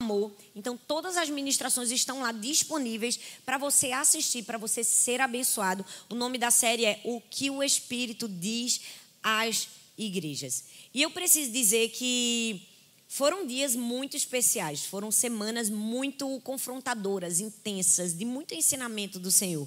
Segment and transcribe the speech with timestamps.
[0.00, 0.30] amor.
[0.54, 5.84] Então, todas as ministrações estão lá disponíveis para você assistir, para você ser abençoado.
[6.08, 8.80] O nome da série é O que o Espírito diz
[9.20, 9.66] às
[9.98, 10.66] igrejas.
[10.94, 12.62] E eu preciso dizer que
[13.08, 19.66] foram dias muito especiais, foram semanas muito confrontadoras, intensas, de muito ensinamento do Senhor.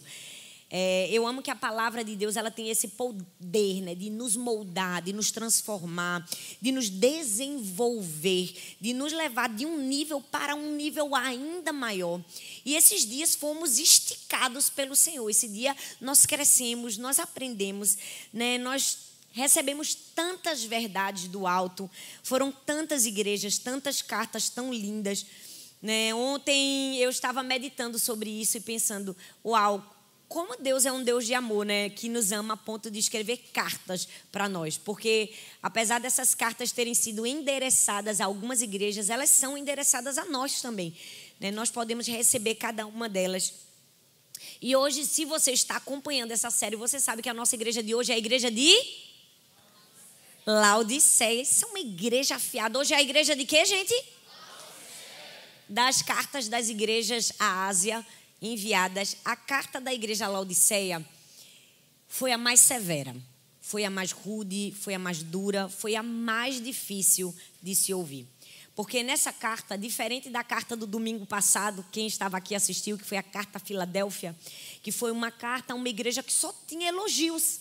[0.74, 4.38] É, eu amo que a palavra de Deus ela tem esse poder né, de nos
[4.38, 6.26] moldar, de nos transformar,
[6.62, 12.24] de nos desenvolver, de nos levar de um nível para um nível ainda maior.
[12.64, 15.30] E esses dias fomos esticados pelo Senhor.
[15.30, 17.98] Esse dia nós crescemos, nós aprendemos,
[18.32, 21.90] né, nós recebemos tantas verdades do alto,
[22.24, 25.26] foram tantas igrejas, tantas cartas tão lindas.
[25.82, 26.14] Né?
[26.14, 29.84] Ontem eu estava meditando sobre isso e pensando, uau,
[30.32, 31.90] como Deus é um Deus de amor, né?
[31.90, 34.78] Que nos ama a ponto de escrever cartas para nós.
[34.78, 40.62] Porque, apesar dessas cartas terem sido endereçadas a algumas igrejas, elas são endereçadas a nós
[40.62, 40.96] também.
[41.38, 41.52] Né?
[41.52, 43.54] Nós podemos receber cada uma delas.
[44.62, 47.94] E hoje, se você está acompanhando essa série, você sabe que a nossa igreja de
[47.94, 48.74] hoje é a igreja de
[50.48, 51.42] Laodiceia.
[51.42, 52.80] Isso é uma igreja afiada.
[52.80, 53.94] Hoje é a igreja de quê, gente?
[55.68, 58.06] Das cartas das igrejas à Ásia
[58.42, 61.06] enviadas, a carta da igreja Laodiceia
[62.08, 63.16] foi a mais severa,
[63.62, 68.28] foi a mais rude, foi a mais dura, foi a mais difícil de se ouvir.
[68.76, 73.18] Porque nessa carta, diferente da carta do domingo passado, quem estava aqui assistiu, que foi
[73.18, 74.36] a carta Filadélfia,
[74.82, 77.60] que foi uma carta a uma igreja que só tinha elogios.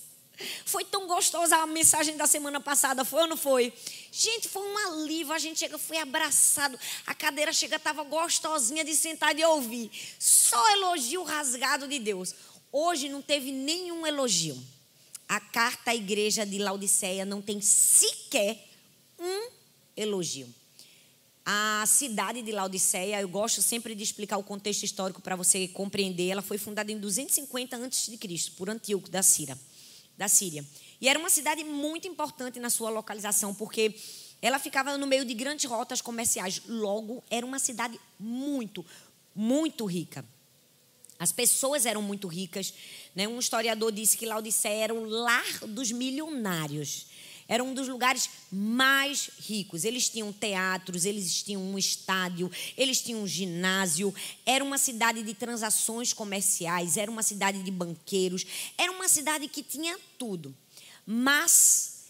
[0.65, 3.73] Foi tão gostosa a mensagem da semana passada, foi ou não foi?
[4.13, 5.33] Gente, foi um alívio.
[5.33, 6.79] A gente chega, foi abraçado.
[7.07, 9.91] A cadeira chega, estava gostosinha de sentar e ouvir.
[10.19, 12.35] Só elogio rasgado de Deus.
[12.73, 14.57] Hoje não teve nenhum elogio.
[15.29, 18.67] A carta à igreja de Laodiceia não tem sequer
[19.19, 19.51] um
[19.97, 20.53] elogio.
[21.45, 26.29] A cidade de Laodiceia, eu gosto sempre de explicar o contexto histórico para você compreender.
[26.29, 28.19] Ela foi fundada em 250 a.C.
[28.57, 29.59] por Antíoco da Síria
[30.21, 30.63] da Síria.
[31.01, 33.95] E era uma cidade muito importante na sua localização, porque
[34.43, 36.61] ela ficava no meio de grandes rotas comerciais.
[36.69, 38.85] Logo, era uma cidade muito,
[39.35, 40.23] muito rica.
[41.19, 42.75] As pessoas eram muito ricas.
[43.15, 43.27] Né?
[43.27, 47.07] Um historiador disse que Laodiceia era o lar dos milionários.
[47.51, 49.85] Era um dos lugares mais ricos.
[49.85, 54.15] Eles tinham teatros, eles tinham um estádio, eles tinham um ginásio.
[54.47, 58.47] Era uma cidade de transações comerciais, era uma cidade de banqueiros,
[58.79, 60.57] era uma cidade que tinha tudo.
[61.05, 62.05] Mas,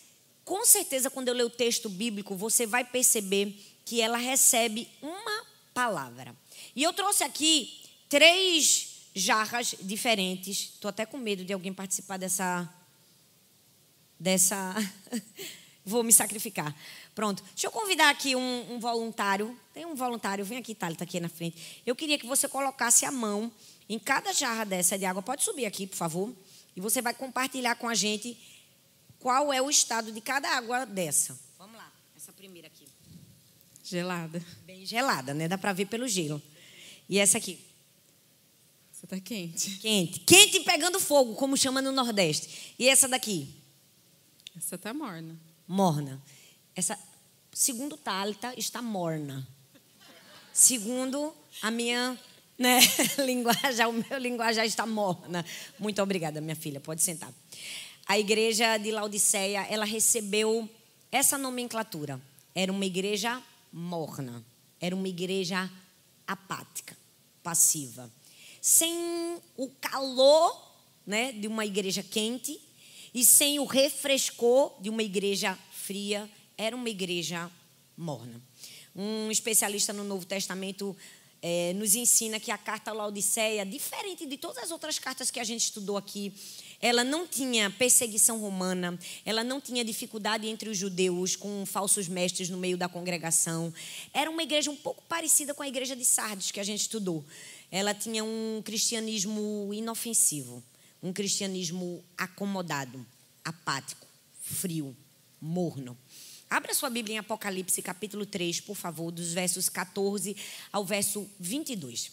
[0.44, 5.46] com certeza, quando eu ler o texto bíblico, você vai perceber que ela recebe uma
[5.72, 6.36] palavra.
[6.76, 7.80] E eu trouxe aqui
[8.10, 10.72] três jarras diferentes.
[10.74, 12.70] Estou até com medo de alguém participar dessa.
[14.20, 14.74] Dessa.
[15.84, 16.76] Vou me sacrificar.
[17.14, 17.42] Pronto.
[17.52, 19.58] Deixa eu convidar aqui um, um voluntário.
[19.72, 21.82] Tem um voluntário, vem aqui, Thalita, aqui na frente.
[21.86, 23.50] Eu queria que você colocasse a mão
[23.88, 25.22] em cada jarra dessa de água.
[25.22, 26.32] Pode subir aqui, por favor.
[26.76, 28.38] E você vai compartilhar com a gente
[29.18, 31.38] qual é o estado de cada água dessa.
[31.58, 32.86] Vamos lá, essa primeira aqui.
[33.82, 34.44] Gelada.
[34.64, 35.48] Bem gelada, né?
[35.48, 36.40] Dá para ver pelo gelo.
[37.08, 37.58] E essa aqui?
[38.94, 39.78] Essa tá quente.
[39.78, 40.20] Quente.
[40.20, 42.74] Quente pegando fogo, como chama no Nordeste.
[42.78, 43.59] E essa daqui?
[44.56, 45.38] Essa tá morna.
[45.66, 46.20] Morna.
[46.74, 46.98] Essa,
[47.52, 49.46] segundo Thalita, está morna.
[50.52, 52.18] Segundo a minha
[52.58, 52.80] né,
[53.24, 55.44] linguagem, o meu linguajar está morna.
[55.78, 56.80] Muito obrigada, minha filha.
[56.80, 57.32] Pode sentar.
[58.06, 60.68] A igreja de Laodiceia, ela recebeu
[61.12, 62.20] essa nomenclatura.
[62.52, 63.40] Era uma igreja
[63.72, 64.44] morna.
[64.80, 65.70] Era uma igreja
[66.26, 66.96] apática,
[67.42, 68.10] passiva.
[68.60, 70.74] Sem o calor
[71.06, 72.60] né, de uma igreja quente
[73.14, 76.28] e sem o refrescor de uma igreja fria.
[76.56, 77.50] Era uma igreja
[77.96, 78.40] morna.
[78.94, 80.96] Um especialista no Novo Testamento
[81.42, 85.44] é, nos ensina que a carta Laodiceia, diferente de todas as outras cartas que a
[85.44, 86.32] gente estudou aqui,
[86.80, 92.48] ela não tinha perseguição romana, ela não tinha dificuldade entre os judeus com falsos mestres
[92.48, 93.72] no meio da congregação.
[94.14, 97.24] Era uma igreja um pouco parecida com a igreja de Sardes que a gente estudou.
[97.70, 100.62] Ela tinha um cristianismo inofensivo,
[101.02, 103.04] um cristianismo acomodado,
[103.44, 104.06] apático,
[104.40, 104.96] frio,
[105.40, 105.96] morno.
[106.48, 110.36] Abra sua Bíblia em Apocalipse, capítulo 3, por favor, dos versos 14
[110.72, 112.10] ao verso 22.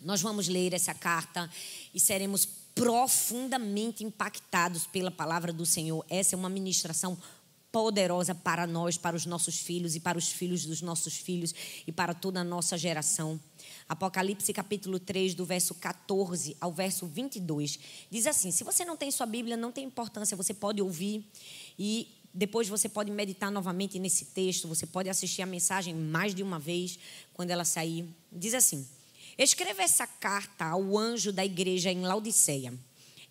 [0.00, 1.50] Nós vamos ler essa carta
[1.94, 6.04] e seremos profundamente impactados pela palavra do Senhor.
[6.08, 7.16] Essa é uma ministração
[7.72, 11.54] poderosa para nós, para os nossos filhos e para os filhos dos nossos filhos
[11.86, 13.40] e para toda a nossa geração.
[13.88, 17.78] Apocalipse capítulo 3, do verso 14 ao verso 22,
[18.10, 21.26] diz assim: Se você não tem sua Bíblia, não tem importância, você pode ouvir
[21.78, 26.42] e Depois você pode meditar novamente nesse texto, você pode assistir a mensagem mais de
[26.42, 26.98] uma vez
[27.34, 28.08] quando ela sair.
[28.30, 28.86] Diz assim:
[29.36, 32.72] Escreva essa carta ao anjo da igreja em Laodiceia.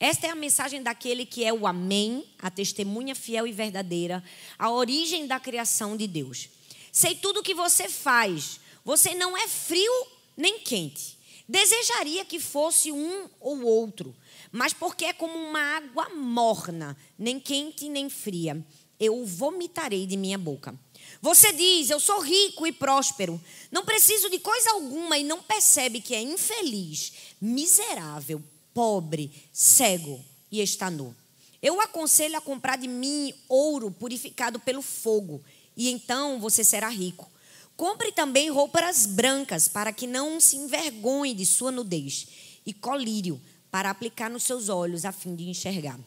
[0.02, 4.24] Esta é a mensagem daquele que é o Amém, a testemunha fiel e verdadeira,
[4.58, 6.50] a origem da criação de Deus.
[6.92, 8.60] Sei tudo o que você faz.
[8.84, 11.20] Você não é frio nem quente.
[11.48, 14.16] Desejaria que fosse um ou outro,
[14.52, 18.60] mas porque é como uma água morna, nem quente nem fria,
[19.00, 20.74] eu vomitarei de minha boca.
[21.22, 23.40] Você diz: Eu sou rico e próspero,
[23.72, 28.42] não preciso de coisa alguma e não percebe que é infeliz, miserável,
[28.74, 31.16] pobre, cego e está nu.
[31.62, 35.44] Eu o aconselho a comprar de mim ouro purificado pelo fogo,
[35.78, 37.30] e então você será rico.
[37.78, 42.28] Compre também roupas brancas, para que não se envergonhe de sua nudez,
[42.66, 46.00] e colírio, para aplicar nos seus olhos, a fim de enxergar.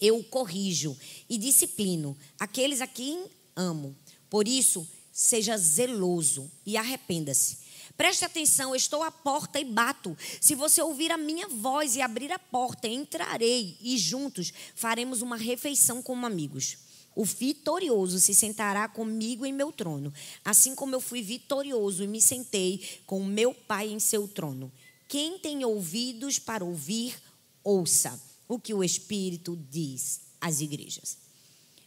[0.00, 0.96] Eu corrijo
[1.28, 3.24] e disciplino aqueles a quem
[3.54, 3.96] amo.
[4.28, 7.58] Por isso, seja zeloso e arrependa-se.
[7.96, 10.16] Preste atenção, estou à porta e bato.
[10.40, 15.36] Se você ouvir a minha voz e abrir a porta, entrarei e juntos faremos uma
[15.36, 16.78] refeição como amigos.
[17.14, 20.12] O vitorioso se sentará comigo em meu trono,
[20.44, 24.70] assim como eu fui vitorioso e me sentei com meu Pai em seu trono.
[25.08, 27.16] Quem tem ouvidos para ouvir,
[27.64, 31.16] ouça o que o Espírito diz às igrejas.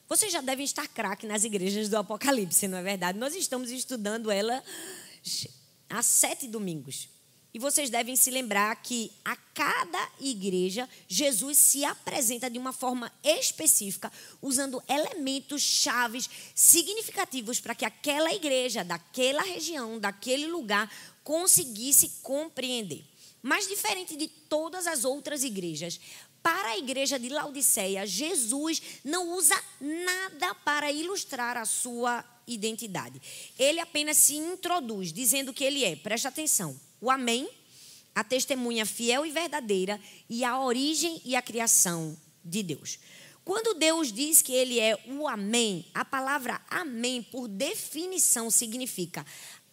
[0.07, 3.19] Vocês já devem estar craque nas igrejas do Apocalipse, não é verdade?
[3.19, 4.63] Nós estamos estudando ela
[5.89, 7.09] há sete domingos.
[7.51, 13.11] E vocês devem se lembrar que a cada igreja, Jesus se apresenta de uma forma
[13.23, 20.91] específica, usando elementos chaves significativos para que aquela igreja, daquela região, daquele lugar,
[21.23, 23.03] conseguisse compreender.
[23.41, 25.99] Mas diferente de todas as outras igrejas,
[26.43, 32.23] para a igreja de Laodiceia, Jesus não usa nada para ilustrar a sua
[32.53, 33.21] identidade.
[33.57, 37.47] Ele apenas se introduz, dizendo que ele é, presta atenção, o Amém,
[38.13, 39.99] a testemunha fiel e verdadeira
[40.29, 42.99] e a origem e a criação de Deus.
[43.45, 49.25] Quando Deus diz que ele é o Amém, a palavra Amém, por definição, significa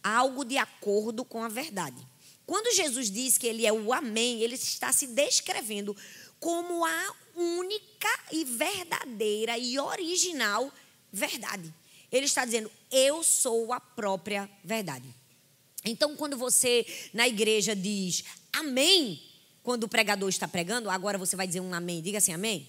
[0.03, 2.07] algo de acordo com a verdade.
[2.47, 5.97] Quando Jesus diz que ele é o Amém, ele está se descrevendo
[6.39, 10.73] como a única e verdadeira e original
[11.13, 11.73] verdade.
[12.11, 15.09] Ele está dizendo: Eu sou a própria verdade.
[15.85, 19.23] Então, quando você na igreja diz amém,
[19.63, 22.69] quando o pregador está pregando, agora você vai dizer um amém, diga assim: amém.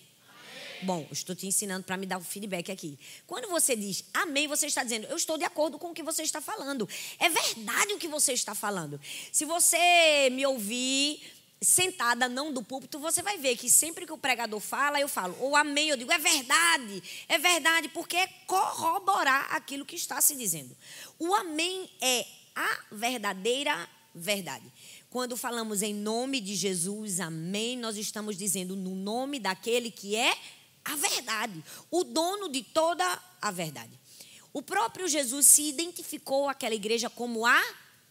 [0.84, 3.00] Bom, estou te ensinando para me dar o feedback aqui.
[3.25, 6.22] Quando você diz amém, você está dizendo, eu estou de acordo com o que você
[6.22, 6.88] está falando.
[7.19, 9.00] É verdade o que você está falando.
[9.31, 11.22] Se você me ouvir
[11.62, 15.36] sentada, não do púlpito, você vai ver que sempre que o pregador fala, eu falo,
[15.39, 20.36] ou amém, eu digo, é verdade, é verdade, porque é corroborar aquilo que está se
[20.36, 20.75] dizendo.
[21.18, 22.25] O amém é
[22.56, 24.71] a verdadeira verdade.
[25.09, 30.38] Quando falamos em nome de Jesus, amém, nós estamos dizendo no nome daquele que é
[30.83, 34.00] a verdade, o dono de toda a verdade.
[34.54, 37.62] O próprio Jesus se identificou aquela igreja como a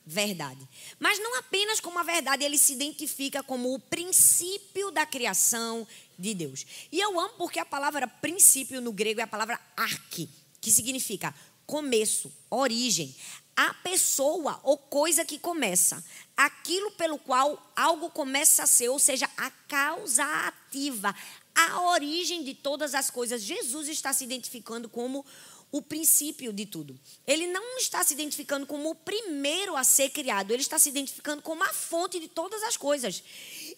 [0.06, 0.66] verdade.
[1.00, 5.86] Mas não apenas como a verdade, ele se identifica como o princípio da criação
[6.16, 6.64] de Deus.
[6.92, 10.30] E eu amo porque a palavra princípio no grego é a palavra arque,
[10.60, 11.34] que significa
[11.66, 13.14] começo, origem,
[13.56, 16.04] a pessoa ou coisa que começa,
[16.36, 21.14] aquilo pelo qual algo começa a ser, ou seja, a causa ativa,
[21.54, 23.42] a origem de todas as coisas.
[23.42, 25.24] Jesus está se identificando como
[25.70, 26.98] o princípio de tudo.
[27.26, 31.42] Ele não está se identificando como o primeiro a ser criado, ele está se identificando
[31.42, 33.22] como a fonte de todas as coisas.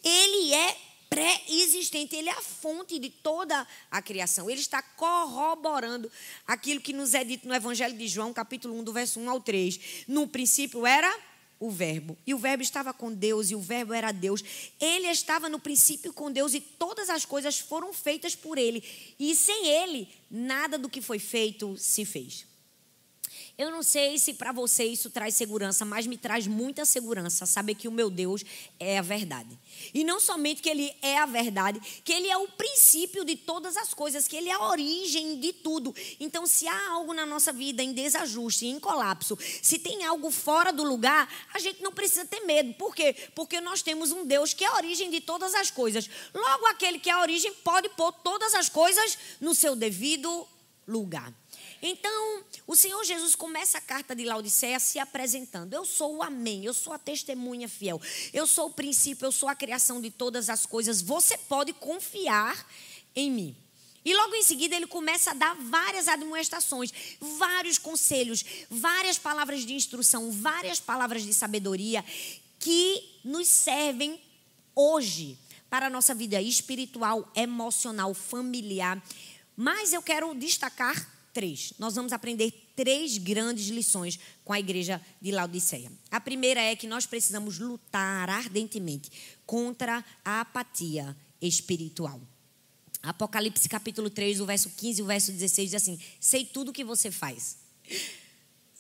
[0.02, 0.76] Ele é
[1.09, 4.50] pré-existente, ele é a fonte de toda a criação.
[4.50, 6.11] Ele está corroborando
[6.47, 9.40] aquilo que nos é dito no Evangelho de João, capítulo 1, do verso 1 ao
[9.40, 10.04] 3.
[10.07, 11.12] No princípio era
[11.60, 12.16] o Verbo.
[12.26, 14.42] E o Verbo estava com Deus, e o Verbo era Deus.
[14.80, 18.82] Ele estava no princípio com Deus, e todas as coisas foram feitas por Ele.
[19.18, 22.46] E sem Ele, nada do que foi feito se fez.
[23.58, 27.74] Eu não sei se para você isso traz segurança, mas me traz muita segurança saber
[27.74, 28.44] que o meu Deus
[28.78, 29.58] é a verdade.
[29.92, 33.76] E não somente que Ele é a verdade, que Ele é o princípio de todas
[33.76, 35.92] as coisas, que Ele é a origem de tudo.
[36.20, 40.72] Então, se há algo na nossa vida em desajuste, em colapso, se tem algo fora
[40.72, 42.74] do lugar, a gente não precisa ter medo.
[42.74, 43.12] Por quê?
[43.34, 46.08] Porque nós temos um Deus que é a origem de todas as coisas.
[46.32, 50.46] Logo, aquele que é a origem pode pôr todas as coisas no seu devido
[50.86, 51.34] lugar.
[51.80, 55.75] Então, o Senhor Jesus começa a carta de Laodiceia se apresentando.
[55.75, 58.00] Eu sou o Amém, eu sou a testemunha fiel,
[58.32, 61.00] eu sou o princípio, eu sou a criação de todas as coisas.
[61.00, 62.66] Você pode confiar
[63.14, 63.56] em mim.
[64.04, 69.75] E logo em seguida ele começa a dar várias admoestações, vários conselhos, várias palavras de
[69.75, 72.04] instrução, várias palavras de sabedoria
[72.58, 74.20] que nos servem
[74.75, 79.02] hoje para a nossa vida espiritual, emocional, familiar.
[79.56, 81.73] Mas eu quero destacar três.
[81.78, 85.92] Nós vamos aprender três grandes lições com a igreja de Laodiceia.
[86.11, 89.11] A primeira é que nós precisamos lutar ardentemente
[89.47, 92.20] contra a apatia espiritual.
[93.02, 96.73] Apocalipse capítulo 3, o verso 15 e o verso 16 diz assim: Sei tudo o
[96.73, 97.58] que você faz.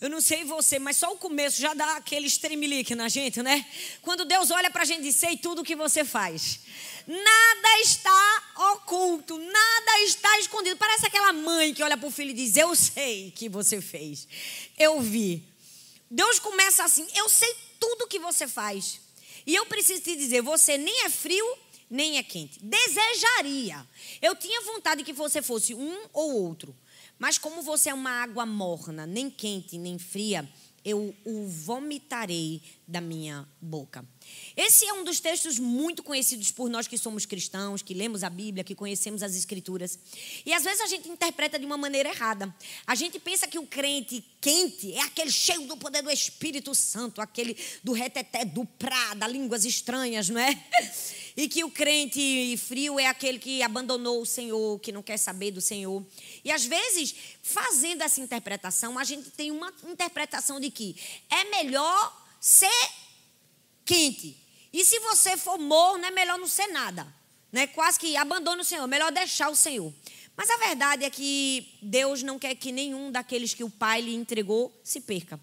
[0.00, 3.66] Eu não sei você, mas só o começo já dá aquele estremelique na gente, né?
[4.00, 6.60] Quando Deus olha para a gente e diz: Sei tudo o que você faz.
[7.04, 10.76] Nada está oculto, nada está escondido.
[10.76, 14.28] Parece aquela mãe que olha para o filho e diz: Eu sei que você fez.
[14.78, 15.42] Eu vi.
[16.08, 19.00] Deus começa assim: Eu sei tudo o que você faz.
[19.44, 21.58] E eu preciso te dizer: Você nem é frio
[21.90, 22.58] nem é quente.
[22.62, 23.86] Desejaria.
[24.20, 26.76] Eu tinha vontade que você fosse um ou outro.
[27.18, 30.48] Mas como você é uma água morna, nem quente, nem fria,
[30.84, 34.04] eu o vomitarei da minha boca.
[34.56, 38.30] Esse é um dos textos muito conhecidos por nós que somos cristãos, que lemos a
[38.30, 39.98] Bíblia, que conhecemos as Escrituras.
[40.44, 42.52] E às vezes a gente interpreta de uma maneira errada.
[42.86, 47.20] A gente pensa que o crente quente é aquele cheio do poder do Espírito Santo,
[47.20, 50.60] aquele do reteté, do prá, da línguas estranhas, não é?
[51.36, 55.52] E que o crente frio é aquele que abandonou o Senhor, que não quer saber
[55.52, 56.04] do Senhor.
[56.44, 60.96] E às vezes, fazendo essa interpretação, a gente tem uma interpretação de que
[61.30, 62.66] é melhor ser
[63.88, 64.36] quente.
[64.70, 67.06] E se você for morno, é melhor não ser nada.
[67.50, 67.66] Né?
[67.66, 69.92] Quase que abandone o Senhor, melhor deixar o Senhor.
[70.36, 74.14] Mas a verdade é que Deus não quer que nenhum daqueles que o Pai lhe
[74.14, 75.40] entregou se perca.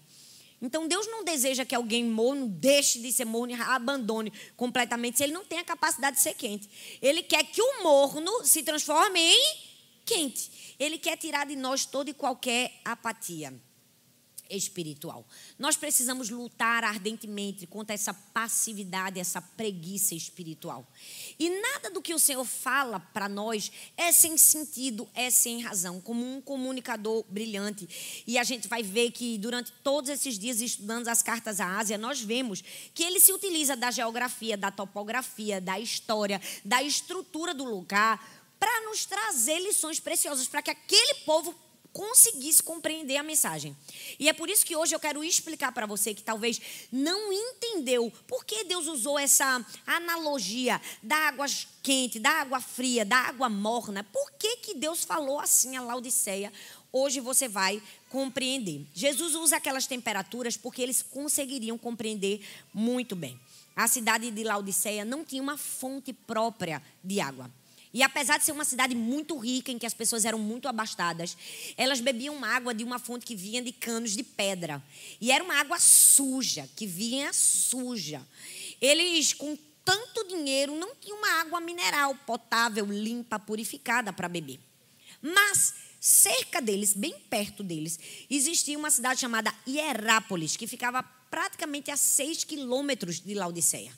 [0.62, 5.24] Então Deus não deseja que alguém morno deixe de ser morno e abandone completamente se
[5.24, 6.70] ele não tem a capacidade de ser quente.
[7.02, 9.56] Ele quer que o morno se transforme em
[10.06, 10.76] quente.
[10.78, 13.52] Ele quer tirar de nós toda e qualquer apatia
[14.50, 15.26] espiritual.
[15.58, 20.86] Nós precisamos lutar ardentemente contra essa passividade, essa preguiça espiritual.
[21.38, 26.00] E nada do que o Senhor fala para nós é sem sentido, é sem razão,
[26.00, 28.24] como um comunicador brilhante.
[28.26, 31.98] E a gente vai ver que durante todos esses dias estudando as cartas à Ásia,
[31.98, 32.62] nós vemos
[32.94, 38.86] que ele se utiliza da geografia, da topografia, da história, da estrutura do lugar para
[38.86, 41.54] nos trazer lições preciosas para que aquele povo
[41.96, 43.74] conseguisse compreender a mensagem.
[44.20, 46.60] E é por isso que hoje eu quero explicar para você que talvez
[46.92, 51.46] não entendeu por que Deus usou essa analogia da água
[51.82, 54.04] quente, da água fria, da água morna.
[54.04, 56.52] Por que, que Deus falou assim a Laodiceia?
[56.92, 58.86] Hoje você vai compreender.
[58.92, 62.42] Jesus usa aquelas temperaturas porque eles conseguiriam compreender
[62.74, 63.40] muito bem.
[63.74, 67.50] A cidade de Laodiceia não tinha uma fonte própria de água.
[67.92, 71.36] E apesar de ser uma cidade muito rica, em que as pessoas eram muito abastadas,
[71.76, 74.82] elas bebiam água de uma fonte que vinha de canos de pedra.
[75.20, 78.26] E era uma água suja, que vinha suja.
[78.80, 84.58] Eles, com tanto dinheiro, não tinham uma água mineral potável, limpa, purificada para beber.
[85.22, 91.96] Mas cerca deles, bem perto deles, existia uma cidade chamada Hierápolis, que ficava praticamente a
[91.96, 93.92] seis quilômetros de Laodiceia.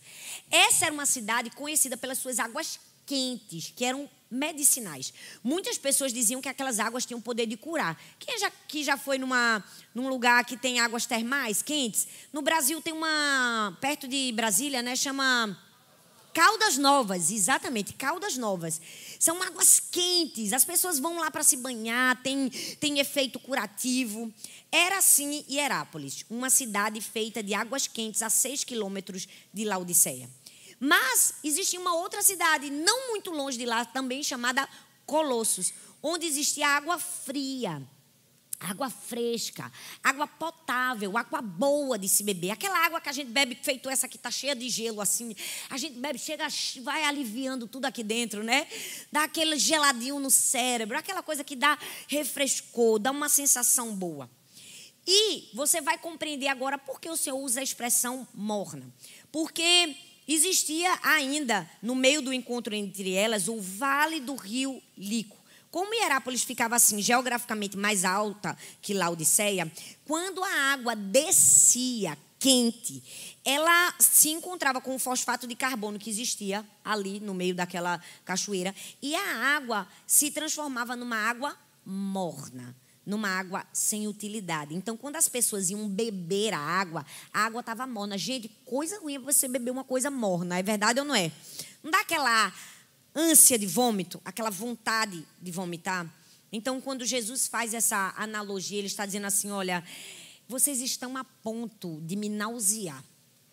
[0.50, 5.12] Essa era uma cidade conhecida pelas suas águas quentes, que eram medicinais.
[5.42, 7.98] Muitas pessoas diziam que aquelas águas tinham poder de curar.
[8.18, 12.06] Quem já, que já foi numa, num lugar que tem águas termais quentes?
[12.30, 15.58] No Brasil tem uma, perto de Brasília, né, chama
[16.34, 18.78] Caldas Novas, exatamente, Caldas Novas.
[19.18, 24.30] São águas quentes, as pessoas vão lá para se banhar, tem, tem efeito curativo.
[24.70, 30.28] Era assim Hierápolis, uma cidade feita de águas quentes a seis quilômetros de Laodiceia.
[30.80, 34.68] Mas existia uma outra cidade, não muito longe de lá, também chamada
[35.04, 37.82] Colossos, onde existia água fria,
[38.60, 39.70] água fresca,
[40.02, 42.50] água potável, água boa de se beber.
[42.50, 45.34] Aquela água que a gente bebe, feito essa que está cheia de gelo, assim,
[45.70, 46.46] a gente bebe, chega,
[46.82, 48.66] vai aliviando tudo aqui dentro, né?
[49.12, 54.28] Dá aquele geladinho no cérebro, aquela coisa que dá refrescou, dá uma sensação boa.
[55.06, 58.92] E você vai compreender agora por que o Senhor usa a expressão morna.
[59.32, 59.96] Porque
[60.28, 65.38] Existia ainda, no meio do encontro entre elas, o vale do rio Lico.
[65.70, 69.70] Como Hierápolis ficava assim, geograficamente mais alta que Laodiceia,
[70.04, 73.02] quando a água descia quente,
[73.44, 78.74] ela se encontrava com o fosfato de carbono que existia ali no meio daquela cachoeira,
[79.00, 82.76] e a água se transformava numa água morna
[83.08, 84.74] numa água sem utilidade.
[84.74, 88.18] Então, quando as pessoas iam beber a água, a água estava morna.
[88.18, 91.32] Gente, coisa ruim é você beber uma coisa morna, é verdade ou não é?
[91.82, 92.52] Não dá aquela
[93.14, 96.06] ânsia de vômito, aquela vontade de vomitar.
[96.52, 99.82] Então, quando Jesus faz essa analogia, ele está dizendo assim: olha,
[100.46, 103.02] vocês estão a ponto de me nausear,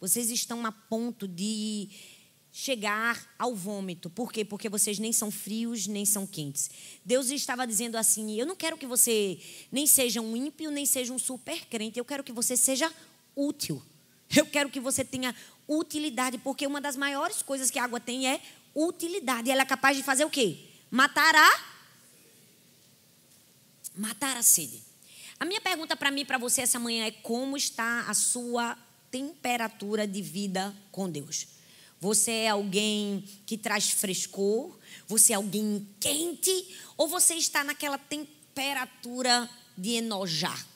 [0.01, 1.89] vocês estão a ponto de
[2.57, 4.09] chegar ao vômito.
[4.09, 4.45] Por quê?
[4.45, 6.71] Porque vocês nem são frios, nem são quentes.
[7.03, 9.37] Deus estava dizendo assim: eu não quero que você
[9.69, 12.89] nem seja um ímpio, nem seja um super crente, eu quero que você seja
[13.35, 13.83] útil.
[14.33, 15.35] Eu quero que você tenha
[15.67, 18.41] utilidade, porque uma das maiores coisas que a água tem é
[18.73, 19.51] utilidade.
[19.51, 20.57] Ela é capaz de fazer o quê?
[20.89, 21.75] Matar a
[23.95, 24.81] matar a sede.
[25.39, 28.77] A minha pergunta para mim e para você essa manhã é como está a sua
[29.11, 31.54] temperatura de vida com Deus?
[31.99, 34.77] Você é alguém que traz frescor?
[35.07, 36.75] Você é alguém quente?
[36.97, 40.67] Ou você está naquela temperatura de enojar?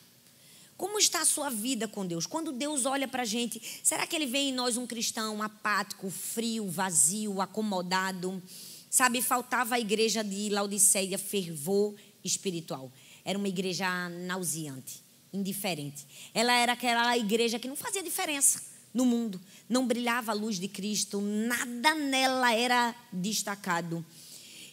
[0.77, 2.25] Como está a sua vida com Deus?
[2.25, 6.09] Quando Deus olha para a gente, será que Ele vê em nós um cristão apático,
[6.09, 8.41] frio, vazio, acomodado?
[8.89, 12.91] Sabe, faltava à igreja de Laodiceia fervor espiritual.
[13.25, 16.07] Era uma igreja nauseante, indiferente.
[16.33, 20.67] Ela era aquela igreja que não fazia diferença no mundo, não brilhava a luz de
[20.67, 24.05] Cristo, nada nela era destacado.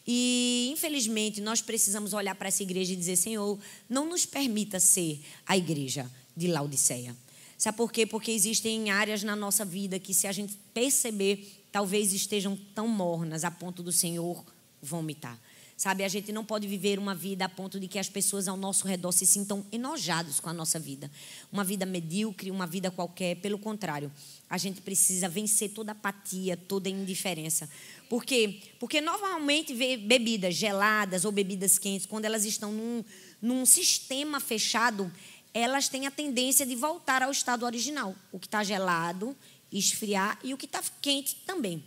[0.07, 3.59] E, infelizmente, nós precisamos olhar para essa igreja e dizer: Senhor,
[3.89, 7.17] não nos permita ser a igreja de Laodiceia.
[7.59, 8.07] Sabe por quê?
[8.07, 13.45] Porque existem áreas na nossa vida que, se a gente perceber, talvez estejam tão mornas
[13.45, 14.45] a ponto do Senhor
[14.81, 15.39] vomitar.
[15.76, 18.56] Sabe, a gente não pode viver uma vida a ponto de que as pessoas ao
[18.56, 21.11] nosso redor se sintam enojados com a nossa vida.
[21.52, 23.37] Uma vida medíocre, uma vida qualquer.
[23.37, 24.11] Pelo contrário,
[24.49, 27.68] a gente precisa vencer toda apatia, toda indiferença.
[28.09, 28.59] Por quê?
[28.80, 33.04] Porque normalmente bebidas geladas ou bebidas quentes, quando elas estão num,
[33.42, 35.12] num sistema fechado,
[35.52, 38.16] elas têm a tendência de voltar ao estado original.
[38.33, 39.37] O que está gelado,
[39.71, 41.85] esfriar e o que está quente também.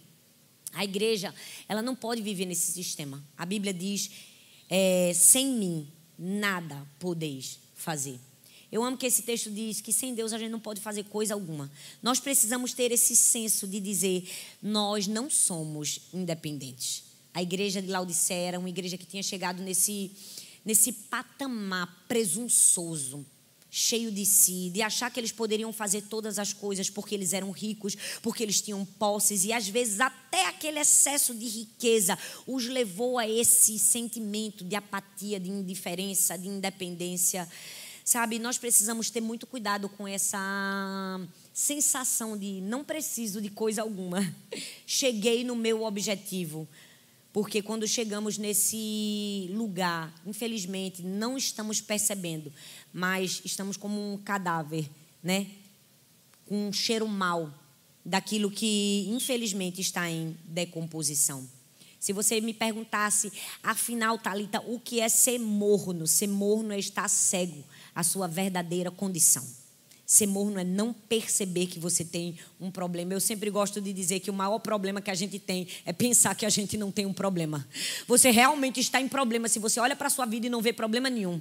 [0.74, 1.34] A igreja,
[1.68, 3.24] ela não pode viver nesse sistema.
[3.38, 4.10] A Bíblia diz:
[4.70, 8.20] é, sem mim nada podeis fazer.
[8.72, 11.34] Eu amo que esse texto diz que sem Deus a gente não pode fazer coisa
[11.34, 11.72] alguma.
[12.04, 14.30] Nós precisamos ter esse senso de dizer:
[14.62, 17.04] nós não somos independentes.
[17.34, 20.12] A igreja de Laodiceia era uma igreja que tinha chegado nesse,
[20.64, 23.26] nesse patamar presunçoso
[23.72, 27.52] cheio de si, de achar que eles poderiam fazer todas as coisas porque eles eram
[27.52, 33.18] ricos, porque eles tinham posses e às vezes até aquele excesso de riqueza os levou
[33.18, 37.48] a esse sentimento de apatia, de indiferença, de independência.
[38.04, 40.40] Sabe, nós precisamos ter muito cuidado com essa
[41.54, 44.36] sensação de não preciso de coisa alguma.
[44.88, 46.68] Cheguei no meu objetivo.
[47.32, 52.52] Porque quando chegamos nesse lugar, infelizmente, não estamos percebendo,
[52.94, 54.90] mas estamos como um cadáver,
[55.24, 55.48] né?
[56.46, 57.54] Com um cheiro mau
[58.04, 61.48] daquilo que, infelizmente, está em decomposição.
[62.00, 66.08] Se você me perguntasse, afinal, Talita, o que é ser morno?
[66.08, 69.46] Ser morno é estar cego à sua verdadeira condição.
[70.06, 73.14] Ser morno é não perceber que você tem um problema.
[73.14, 76.34] Eu sempre gosto de dizer que o maior problema que a gente tem é pensar
[76.36, 77.68] que a gente não tem um problema.
[78.08, 80.72] Você realmente está em problema se você olha para a sua vida e não vê
[80.74, 81.40] problema nenhum.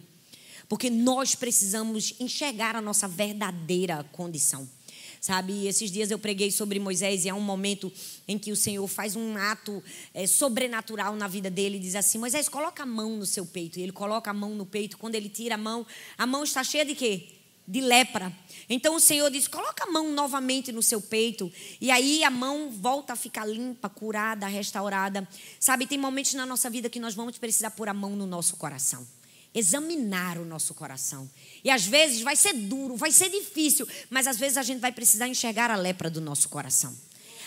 [0.68, 4.68] Porque nós precisamos enxergar a nossa verdadeira condição.
[5.20, 7.92] Sabe, esses dias eu preguei sobre Moisés e há um momento
[8.26, 9.82] em que o Senhor faz um ato
[10.14, 13.80] é, sobrenatural na vida dele e diz assim: Moisés, coloca a mão no seu peito.
[13.80, 14.96] E ele coloca a mão no peito.
[14.96, 15.84] Quando ele tira a mão,
[16.16, 17.28] a mão está cheia de quê?
[17.68, 18.32] de lepra.
[18.66, 21.52] Então o Senhor diz: coloca a mão novamente no seu peito.
[21.78, 25.28] E aí a mão volta a ficar limpa, curada, restaurada.
[25.60, 28.56] Sabe, tem momentos na nossa vida que nós vamos precisar pôr a mão no nosso
[28.56, 29.06] coração.
[29.54, 31.28] Examinar o nosso coração.
[31.64, 34.92] E às vezes vai ser duro, vai ser difícil, mas às vezes a gente vai
[34.92, 36.96] precisar enxergar a lepra do nosso coração.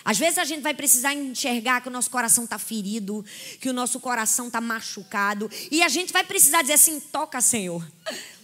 [0.04, 3.24] Às vezes a gente vai precisar enxergar que o nosso coração está ferido,
[3.60, 5.50] que o nosso coração está machucado.
[5.70, 7.86] E a gente vai precisar dizer assim: toca, Senhor.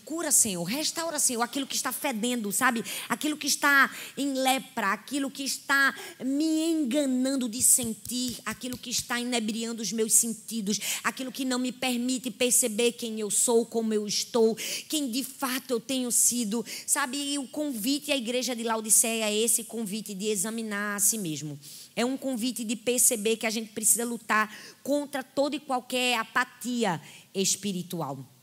[0.08, 0.64] Cura, Senhor.
[0.64, 2.82] Restaura, Senhor, aquilo que está fedendo, sabe?
[3.10, 5.94] Aquilo que está em lepra, aquilo que está
[6.24, 11.74] me enganando de sentir, aquilo que está inebriando os meus sentidos, aquilo que não me
[11.74, 14.56] permite perceber quem eu sou, como eu estou,
[14.88, 16.66] quem de fato eu tenho sido.
[16.86, 17.18] Sabe?
[17.34, 21.60] E o convite à igreja de Laodiceia é esse convite de examinar a si mesmo.
[21.94, 27.02] É um convite de perceber que a gente precisa lutar contra toda e qualquer apatia
[27.34, 28.37] espiritual.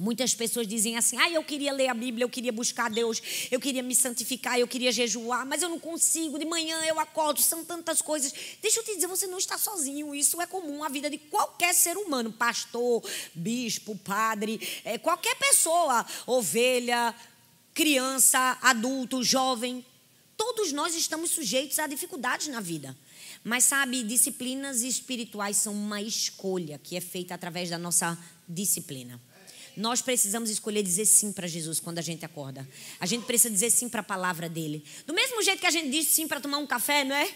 [0.00, 3.60] Muitas pessoas dizem assim: ah, eu queria ler a Bíblia, eu queria buscar Deus, eu
[3.60, 6.38] queria me santificar, eu queria jejuar, mas eu não consigo.
[6.38, 8.32] De manhã eu acordo, são tantas coisas.
[8.62, 10.14] Deixa eu te dizer, você não está sozinho.
[10.14, 16.06] Isso é comum a vida de qualquer ser humano: pastor, bispo, padre, é, qualquer pessoa,
[16.26, 17.14] ovelha,
[17.74, 19.84] criança, adulto, jovem.
[20.34, 22.96] Todos nós estamos sujeitos a dificuldades na vida.
[23.44, 29.20] Mas sabe, disciplinas espirituais são uma escolha que é feita através da nossa disciplina.
[29.80, 32.68] Nós precisamos escolher dizer sim para Jesus quando a gente acorda.
[33.00, 34.84] A gente precisa dizer sim para a palavra dele.
[35.06, 37.28] Do mesmo jeito que a gente diz sim para tomar um café, não é?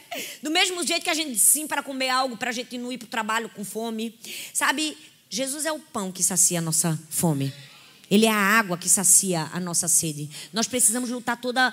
[0.43, 2.93] Do mesmo jeito que a gente diz sim para comer algo, para a gente não
[2.93, 4.15] ir para o trabalho com fome.
[4.53, 4.97] Sabe,
[5.31, 7.51] Jesus é o pão que sacia a nossa fome.
[8.11, 10.29] Ele é a água que sacia a nossa sede.
[10.53, 11.73] Nós precisamos lutar toda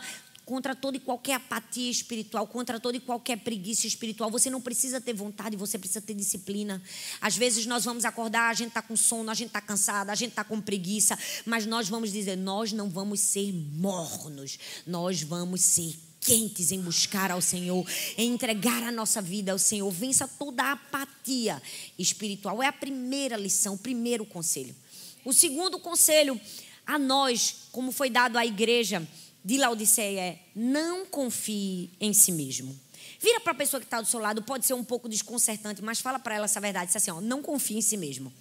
[0.52, 4.30] contra toda e qualquer apatia espiritual, contra toda e qualquer preguiça espiritual.
[4.30, 6.84] Você não precisa ter vontade, você precisa ter disciplina.
[7.22, 10.16] Às vezes nós vamos acordar, a gente está com sono, a gente está cansada, a
[10.16, 15.62] gente está com preguiça, mas nós vamos dizer: nós não vamos ser mornos, nós vamos
[15.62, 19.90] ser quentes em buscar ao Senhor, em entregar a nossa vida ao Senhor.
[19.90, 21.64] Vença toda a apatia
[21.98, 22.62] espiritual.
[22.62, 24.76] É a primeira lição, o primeiro conselho.
[25.24, 26.38] O segundo conselho
[26.86, 29.08] a nós, como foi dado à igreja,
[29.44, 32.78] de Laodiceia é: não confie em si mesmo.
[33.20, 36.00] Vira para a pessoa que está do seu lado, pode ser um pouco desconcertante, mas
[36.00, 36.88] fala para ela essa verdade.
[36.88, 38.34] Diz assim: ó, não confie em si mesmo.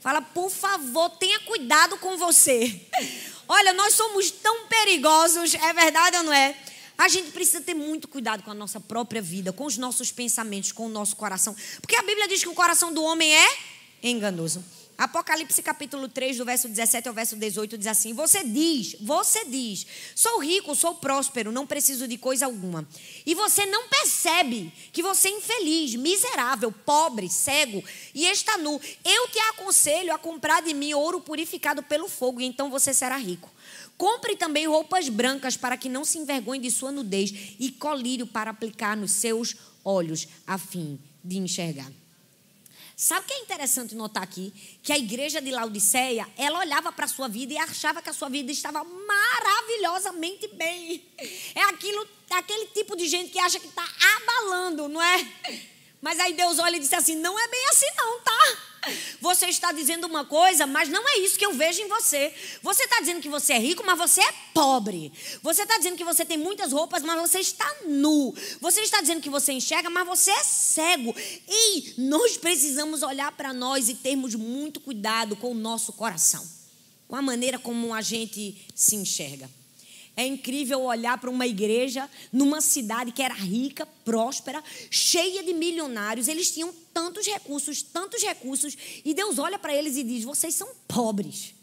[0.00, 2.80] Fala, por favor, tenha cuidado com você.
[3.46, 6.56] Olha, nós somos tão perigosos, é verdade ou não é?
[6.98, 10.72] A gente precisa ter muito cuidado com a nossa própria vida, com os nossos pensamentos,
[10.72, 11.54] com o nosso coração.
[11.80, 13.48] Porque a Bíblia diz que o coração do homem é
[14.02, 14.64] enganoso.
[15.02, 19.84] Apocalipse capítulo 3, do verso 17 ao verso 18, diz assim: Você diz, você diz,
[20.14, 22.86] sou rico, sou próspero, não preciso de coisa alguma.
[23.26, 27.82] E você não percebe que você é infeliz, miserável, pobre, cego
[28.14, 28.80] e está nu.
[29.04, 33.16] Eu te aconselho a comprar de mim ouro purificado pelo fogo, e então você será
[33.16, 33.50] rico.
[33.98, 38.52] Compre também roupas brancas para que não se envergonhe de sua nudez, e colírio para
[38.52, 41.90] aplicar nos seus olhos, a fim de enxergar.
[43.02, 44.54] Sabe o que é interessante notar aqui?
[44.80, 48.12] Que a igreja de Laodiceia, ela olhava para a sua vida e achava que a
[48.12, 51.04] sua vida estava maravilhosamente bem.
[51.52, 53.84] É aquilo, aquele tipo de gente que acha que está
[54.16, 55.71] abalando, não é?
[56.02, 58.58] Mas aí Deus olha e disse assim: não é bem assim, não, tá?
[59.20, 62.34] Você está dizendo uma coisa, mas não é isso que eu vejo em você.
[62.60, 65.12] Você está dizendo que você é rico, mas você é pobre.
[65.40, 68.34] Você está dizendo que você tem muitas roupas, mas você está nu.
[68.60, 71.14] Você está dizendo que você enxerga, mas você é cego.
[71.48, 76.44] E nós precisamos olhar para nós e termos muito cuidado com o nosso coração,
[77.06, 79.48] com a maneira como a gente se enxerga.
[80.16, 86.28] É incrível olhar para uma igreja numa cidade que era rica, próspera, cheia de milionários.
[86.28, 90.68] Eles tinham tantos recursos, tantos recursos, e Deus olha para eles e diz: Vocês são
[90.86, 91.54] pobres.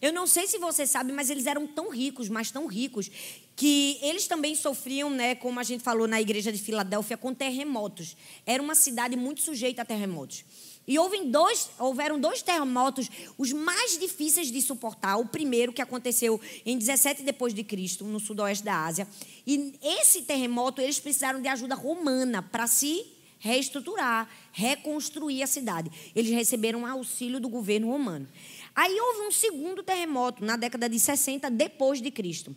[0.00, 3.10] Eu não sei se você sabe, mas eles eram tão ricos, mas tão ricos,
[3.54, 8.16] que eles também sofriam, né, como a gente falou na igreja de Filadélfia, com terremotos.
[8.44, 10.44] Era uma cidade muito sujeita a terremotos.
[10.86, 10.96] E
[11.30, 15.16] dois, houveram dois terremotos, os mais difíceis de suportar.
[15.16, 19.08] O primeiro, que aconteceu em 17 depois de Cristo, no sudoeste da Ásia.
[19.46, 23.04] E esse terremoto, eles precisaram de ajuda romana para se
[23.38, 25.90] reestruturar, reconstruir a cidade.
[26.14, 28.26] Eles receberam auxílio do governo romano.
[28.74, 32.54] Aí houve um segundo terremoto na década de 60 depois de Cristo.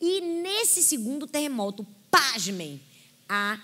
[0.00, 2.80] E nesse segundo terremoto, pasmem,
[3.28, 3.58] a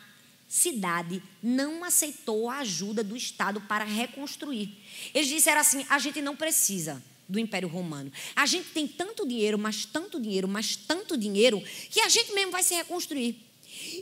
[0.51, 4.77] cidade não aceitou a ajuda do Estado para reconstruir.
[5.15, 8.13] Eles disseram assim: a gente não precisa do Império Romano.
[8.35, 12.51] A gente tem tanto dinheiro, mas tanto dinheiro, mas tanto dinheiro, que a gente mesmo
[12.51, 13.39] vai se reconstruir.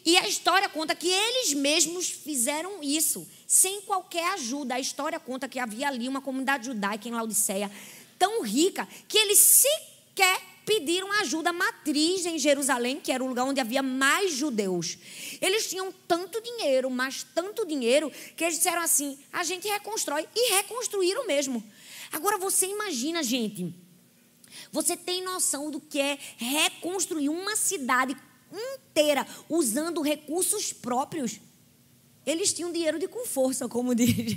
[0.05, 4.77] E a história conta que eles mesmos fizeram isso, sem qualquer ajuda.
[4.77, 7.71] A história conta que havia ali uma comunidade judaica em Laodiceia
[8.19, 13.59] tão rica que eles sequer pediram ajuda matriz em Jerusalém, que era o lugar onde
[13.59, 14.99] havia mais judeus.
[15.41, 20.29] Eles tinham tanto dinheiro, mas tanto dinheiro, que eles disseram assim: a gente reconstrói.
[20.37, 21.65] E reconstruíram mesmo.
[22.13, 23.75] Agora você imagina, gente.
[24.71, 28.15] Você tem noção do que é reconstruir uma cidade
[28.53, 31.41] inteira usando recursos próprios?
[32.27, 34.37] Eles tinham dinheiro de com força, como diz.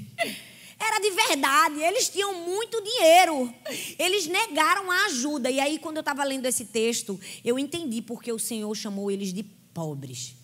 [0.83, 3.53] Era de verdade, eles tinham muito dinheiro.
[3.99, 5.51] Eles negaram a ajuda.
[5.51, 9.31] E aí, quando eu estava lendo esse texto, eu entendi porque o Senhor chamou eles
[9.31, 10.35] de pobres.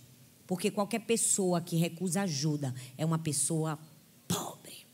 [0.45, 3.79] Porque qualquer pessoa que recusa ajuda é uma pessoa
[4.27, 4.85] pobre.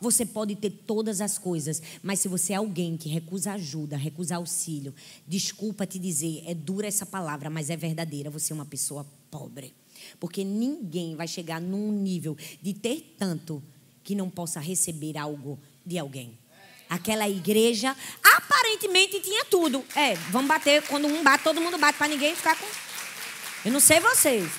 [0.00, 4.36] Você pode ter todas as coisas, mas se você é alguém que recusa ajuda, recusa
[4.36, 4.94] auxílio,
[5.26, 9.74] desculpa te dizer, é dura essa palavra, mas é verdadeira, você é uma pessoa pobre.
[10.20, 13.60] Porque ninguém vai chegar num nível de ter tanto
[14.08, 16.38] que não possa receber algo de alguém.
[16.88, 17.94] Aquela igreja
[18.24, 19.84] aparentemente tinha tudo.
[19.94, 22.64] É, vamos bater, quando um bate, todo mundo bate para ninguém ficar com.
[23.66, 24.50] Eu não sei vocês.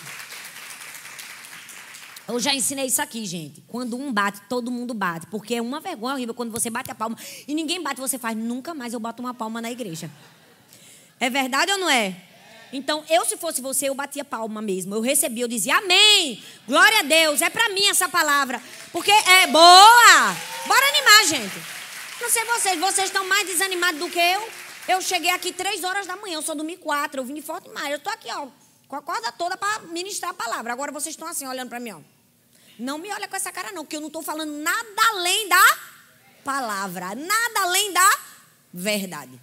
[2.27, 3.63] Eu já ensinei isso aqui, gente.
[3.67, 5.25] Quando um bate, todo mundo bate.
[5.25, 8.37] Porque é uma vergonha horrível quando você bate a palma e ninguém bate, você faz,
[8.37, 10.11] nunca mais eu boto uma palma na igreja.
[11.19, 12.15] É verdade ou não é?
[12.71, 14.93] Então, eu, se fosse você, eu batia palma mesmo.
[14.95, 16.43] Eu recebia, eu dizia, amém.
[16.67, 17.41] Glória a Deus.
[17.41, 18.61] É para mim essa palavra.
[18.91, 20.35] Porque é boa.
[20.67, 21.79] Bora animar, gente.
[22.21, 24.49] Não sei vocês, vocês estão mais desanimados do que eu.
[24.87, 27.69] Eu cheguei aqui três horas da manhã, eu sou dormi quatro, eu vim de Forte
[27.69, 27.93] Maio.
[27.93, 28.47] Eu estou aqui, ó,
[28.87, 30.73] com a corda toda para ministrar a palavra.
[30.73, 31.99] Agora vocês estão assim, olhando para mim, ó.
[32.77, 35.77] Não me olha com essa cara, não, porque eu não estou falando nada além da
[36.43, 38.17] palavra, nada além da
[38.73, 39.39] verdade.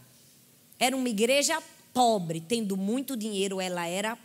[0.78, 1.62] Era uma igreja
[1.96, 4.18] pobre, tendo muito dinheiro, ela era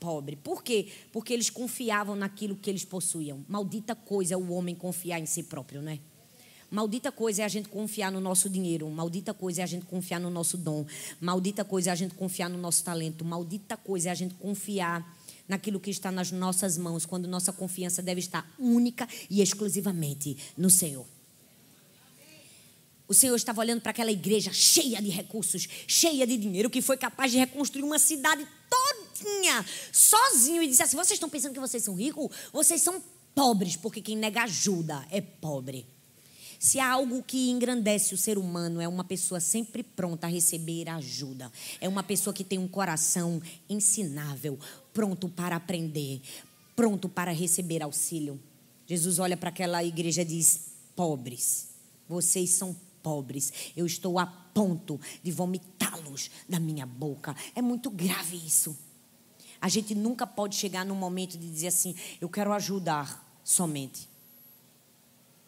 [0.00, 0.34] pobre.
[0.34, 0.88] Por quê?
[1.12, 3.44] Porque eles confiavam naquilo que eles possuíam.
[3.46, 5.98] Maldita coisa é o homem confiar em si próprio, né?
[6.70, 8.88] Maldita coisa é a gente confiar no nosso dinheiro.
[8.88, 10.86] Maldita coisa é a gente confiar no nosso dom.
[11.20, 13.26] Maldita coisa é a gente confiar no nosso talento.
[13.26, 15.14] Maldita coisa é a gente confiar
[15.46, 20.70] naquilo que está nas nossas mãos, quando nossa confiança deve estar única e exclusivamente no
[20.70, 21.04] Senhor.
[23.08, 26.98] O Senhor estava olhando para aquela igreja cheia de recursos, cheia de dinheiro, que foi
[26.98, 31.82] capaz de reconstruir uma cidade todinha, sozinho, e disse assim: Vocês estão pensando que vocês
[31.82, 32.28] são ricos?
[32.52, 33.02] Vocês são
[33.34, 35.86] pobres, porque quem nega ajuda é pobre.
[36.58, 40.88] Se há algo que engrandece o ser humano, é uma pessoa sempre pronta a receber
[40.90, 41.50] ajuda.
[41.80, 43.40] É uma pessoa que tem um coração
[43.70, 44.58] ensinável,
[44.92, 46.20] pronto para aprender,
[46.76, 48.38] pronto para receber auxílio.
[48.86, 51.68] Jesus olha para aquela igreja e diz: Pobres,
[52.06, 52.87] vocês são pobres.
[53.76, 57.34] Eu estou a ponto de vomitá-los da minha boca.
[57.54, 58.76] É muito grave isso.
[59.60, 64.08] A gente nunca pode chegar num momento de dizer assim: Eu quero ajudar somente.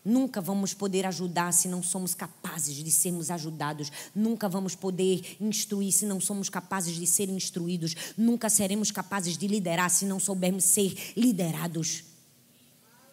[0.03, 3.93] Nunca vamos poder ajudar se não somos capazes de sermos ajudados.
[4.15, 7.95] Nunca vamos poder instruir se não somos capazes de ser instruídos.
[8.17, 12.05] Nunca seremos capazes de liderar se não soubermos ser liderados.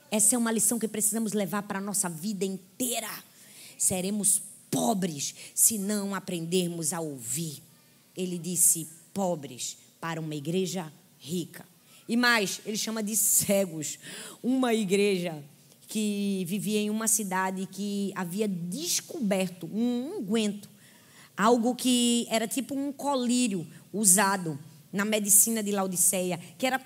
[0.10, 3.10] Essa é uma lição que precisamos levar para a nossa vida inteira.
[3.78, 7.62] Seremos pobres se não aprendermos a ouvir.
[8.16, 11.66] Ele disse pobres para uma igreja rica.
[12.08, 14.00] E mais, ele chama de cegos.
[14.42, 15.44] Uma igreja
[15.88, 20.70] que vivia em uma cidade que havia descoberto um unguento,
[21.36, 24.60] algo que era tipo um colírio usado
[24.92, 26.80] na medicina de Laodiceia, que era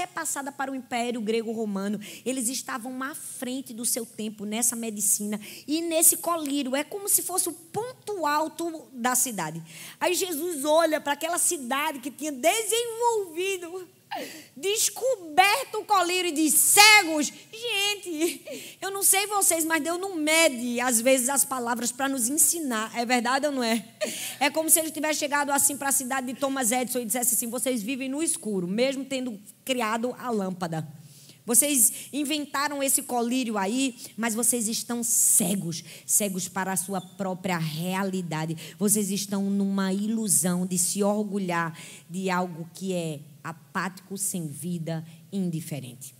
[0.00, 2.00] repassada para o Império Grego-Romano.
[2.24, 6.76] Eles estavam à frente do seu tempo nessa medicina e nesse colírio.
[6.76, 9.62] É como se fosse o ponto alto da cidade.
[10.00, 13.88] Aí Jesus olha para aquela cidade que tinha desenvolvido
[14.56, 17.32] descoberto o colírio e diz: cegos.
[17.52, 22.28] Gente, eu não sei vocês, mas Deus não mede às vezes as palavras para nos
[22.28, 22.90] ensinar.
[22.96, 23.84] É verdade ou não é?
[24.40, 27.34] É como se ele tivesse chegado assim para a cidade de Thomas Edison e dissesse
[27.34, 30.86] assim: vocês vivem no escuro, mesmo tendo criado a lâmpada.
[31.48, 38.54] Vocês inventaram esse colírio aí, mas vocês estão cegos cegos para a sua própria realidade.
[38.78, 41.74] Vocês estão numa ilusão de se orgulhar
[42.10, 46.18] de algo que é apático, sem vida, indiferente.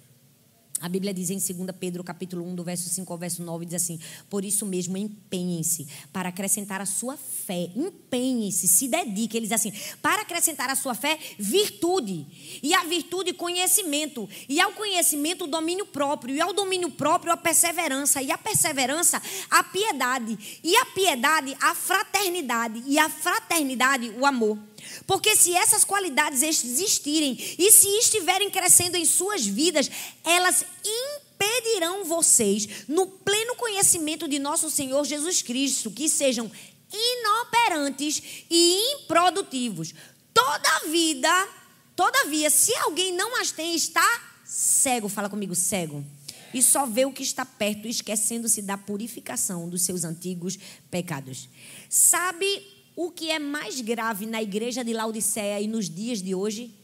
[0.81, 3.75] A Bíblia diz em 2 Pedro, capítulo 1, do verso 5 ao verso 9, diz
[3.75, 3.99] assim:
[4.31, 7.71] Por isso mesmo, empenhem-se para acrescentar a sua fé.
[7.75, 9.37] Empenhem-se, se dedique.
[9.37, 12.61] Ele diz assim: para acrescentar a sua fé, virtude.
[12.63, 14.29] E a virtude, conhecimento.
[14.49, 16.35] E ao conhecimento, o domínio próprio.
[16.37, 18.23] E ao domínio próprio, a perseverança.
[18.23, 20.61] E a perseverança, a piedade.
[20.63, 22.85] E a piedade, a fraternidade.
[22.87, 24.68] E a fraternidade, o amor.
[25.07, 29.91] Porque se essas qualidades existirem e se estiverem crescendo em suas vidas,
[30.25, 36.51] elas impedirão vocês, no pleno conhecimento de nosso Senhor Jesus Cristo, que sejam
[36.93, 39.95] inoperantes e improdutivos.
[40.35, 41.49] Toda vida,
[41.95, 45.09] todavia, se alguém não as tem, está cego.
[45.09, 46.05] Fala comigo, cego.
[46.53, 50.59] E só vê o que está perto, esquecendo-se da purificação dos seus antigos
[50.91, 51.49] pecados.
[51.91, 52.67] Sabe
[53.01, 56.75] o que é mais grave na igreja de Laodiceia e nos dias de hoje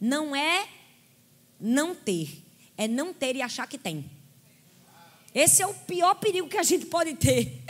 [0.00, 0.68] não é
[1.60, 2.42] não ter,
[2.76, 4.04] é não ter e achar que tem.
[5.34, 7.62] Esse é o pior perigo que a gente pode ter.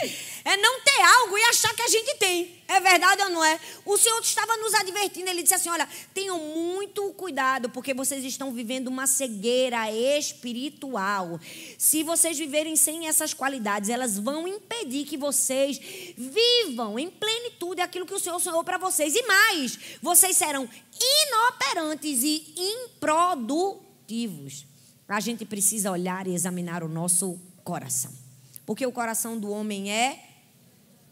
[0.44, 2.62] É não ter algo e achar que a gente tem.
[2.68, 3.58] É verdade ou não é?
[3.84, 5.28] O Senhor estava nos advertindo.
[5.28, 11.40] Ele disse assim: Olha, tenham muito cuidado, porque vocês estão vivendo uma cegueira espiritual.
[11.76, 15.80] Se vocês viverem sem essas qualidades, elas vão impedir que vocês
[16.16, 19.14] vivam em plenitude aquilo que o Senhor sonhou para vocês.
[19.14, 20.68] E mais, vocês serão
[21.00, 24.64] inoperantes e improdutivos.
[25.08, 28.10] A gente precisa olhar e examinar o nosso coração.
[28.64, 30.24] Porque o coração do homem é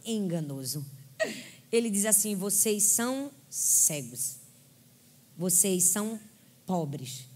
[0.07, 0.83] enganoso.
[1.71, 4.37] Ele diz assim: vocês são cegos,
[5.37, 6.19] vocês são
[6.65, 7.27] pobres.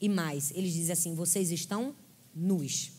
[0.00, 1.94] E mais, ele diz assim: vocês estão
[2.34, 2.92] nus.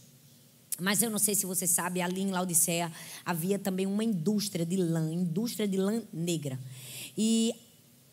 [0.80, 2.92] Mas eu não sei se você sabe, ali em Laodiceia
[3.24, 6.60] havia também uma indústria de lã, indústria de lã negra.
[7.18, 7.54] E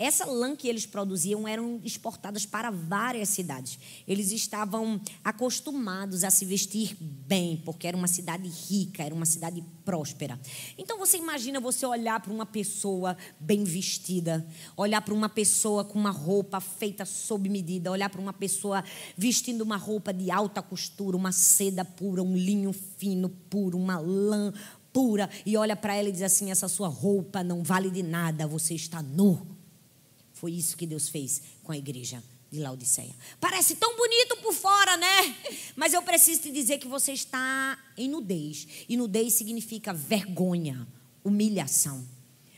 [0.00, 3.78] essa lã que eles produziam eram exportadas para várias cidades.
[4.08, 9.62] Eles estavam acostumados a se vestir bem, porque era uma cidade rica, era uma cidade
[9.84, 10.40] próspera.
[10.78, 15.98] Então você imagina você olhar para uma pessoa bem vestida, olhar para uma pessoa com
[15.98, 18.82] uma roupa feita sob medida, olhar para uma pessoa
[19.18, 24.50] vestindo uma roupa de alta costura, uma seda pura, um linho fino puro, uma lã
[24.94, 28.46] pura, e olha para ela e diz assim: essa sua roupa não vale de nada,
[28.46, 29.59] você está nu.
[30.40, 33.14] Foi isso que Deus fez com a igreja de Laodiceia.
[33.38, 35.36] Parece tão bonito por fora, né?
[35.76, 38.66] Mas eu preciso te dizer que você está em nudez.
[38.88, 40.88] E nudez significa vergonha,
[41.22, 42.08] humilhação.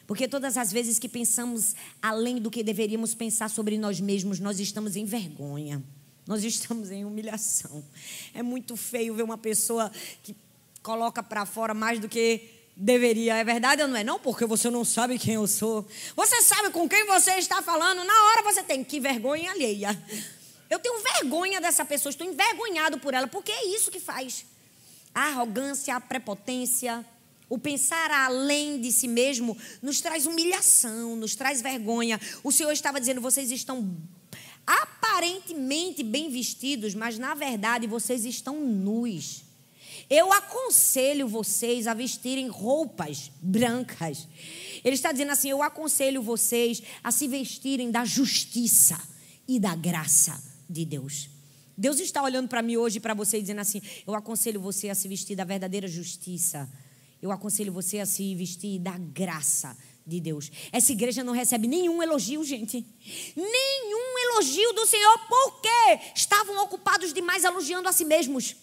[0.06, 4.60] Porque todas as vezes que pensamos além do que deveríamos pensar sobre nós mesmos, nós
[4.60, 5.82] estamos em vergonha.
[6.24, 7.84] Nós estamos em humilhação.
[8.32, 9.90] É muito feio ver uma pessoa
[10.22, 10.36] que
[10.84, 13.36] coloca para fora mais do que deveria.
[13.36, 14.04] É verdade ou não é?
[14.04, 15.86] Não, porque você não sabe quem eu sou.
[16.16, 18.04] Você sabe com quem você está falando.
[18.04, 19.96] Na hora você tem que vergonha alheia.
[20.68, 24.46] Eu tenho vergonha dessa pessoa, estou envergonhado por ela, porque é isso que faz.
[25.14, 27.04] A arrogância, a prepotência,
[27.46, 32.18] o pensar além de si mesmo nos traz humilhação, nos traz vergonha.
[32.42, 33.94] O Senhor estava dizendo: vocês estão
[34.66, 39.44] aparentemente bem vestidos, mas na verdade vocês estão nus.
[40.08, 44.28] Eu aconselho vocês a vestirem roupas brancas.
[44.84, 49.00] Ele está dizendo assim: eu aconselho vocês a se vestirem da justiça
[49.46, 51.28] e da graça de Deus.
[51.76, 54.94] Deus está olhando para mim hoje e para você dizendo assim: eu aconselho você a
[54.94, 56.70] se vestir da verdadeira justiça.
[57.20, 60.50] Eu aconselho você a se vestir da graça de Deus.
[60.72, 62.84] Essa igreja não recebe nenhum elogio, gente.
[63.36, 68.56] Nenhum elogio do Senhor, porque estavam ocupados demais elogiando a si mesmos.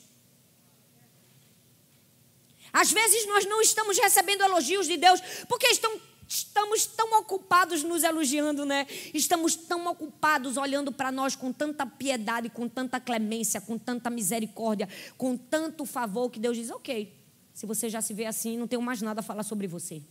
[2.71, 8.03] Às vezes nós não estamos recebendo elogios de Deus porque estão, estamos tão ocupados nos
[8.03, 8.86] elogiando, né?
[9.13, 14.88] Estamos tão ocupados olhando para nós com tanta piedade, com tanta clemência, com tanta misericórdia,
[15.17, 17.13] com tanto favor que Deus diz: ok,
[17.53, 20.01] se você já se vê assim, não tenho mais nada a falar sobre você.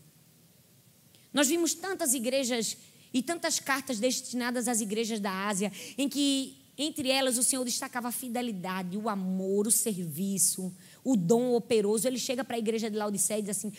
[1.33, 2.77] Nós vimos tantas igrejas
[3.12, 8.09] e tantas cartas destinadas às igrejas da Ásia, em que entre elas o Senhor destacava
[8.09, 10.73] a fidelidade, o amor, o serviço,
[11.09, 12.07] o dom operoso.
[12.07, 13.73] Ele chega para a igreja de Laodiceia e diz assim: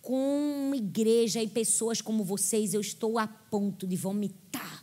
[0.00, 4.82] com igreja e pessoas como vocês, eu estou a ponto de vomitar.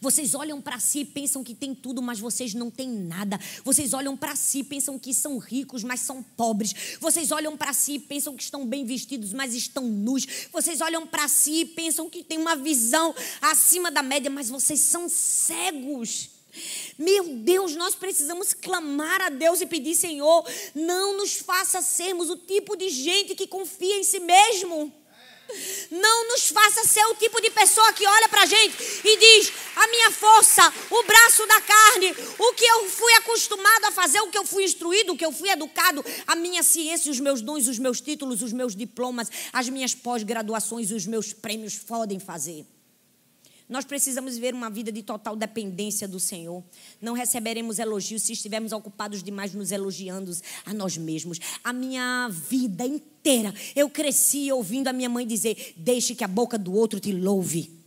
[0.00, 3.40] Vocês olham para si e pensam que tem tudo, mas vocês não têm nada.
[3.64, 6.98] Vocês olham para si e pensam que são ricos, mas são pobres.
[7.00, 10.24] Vocês olham para si e pensam que estão bem vestidos, mas estão nus.
[10.52, 14.78] Vocês olham para si e pensam que têm uma visão acima da média, mas vocês
[14.78, 16.30] são cegos.
[16.98, 22.36] Meu Deus, nós precisamos clamar a Deus e pedir, Senhor, não nos faça sermos o
[22.36, 24.92] tipo de gente que confia em si mesmo.
[25.90, 29.52] Não nos faça ser o tipo de pessoa que olha para a gente e diz:
[29.76, 34.28] a minha força, o braço da carne, o que eu fui acostumado a fazer, o
[34.28, 37.66] que eu fui instruído, o que eu fui educado, a minha ciência, os meus dons,
[37.66, 42.66] os meus títulos, os meus diplomas, as minhas pós-graduações, os meus prêmios podem fazer.
[43.68, 46.64] Nós precisamos viver uma vida de total dependência do Senhor.
[47.00, 51.38] Não receberemos elogios se estivermos ocupados demais nos elogiando a nós mesmos.
[51.62, 56.56] A minha vida inteira eu cresci ouvindo a minha mãe dizer: Deixe que a boca
[56.56, 57.78] do outro te louve.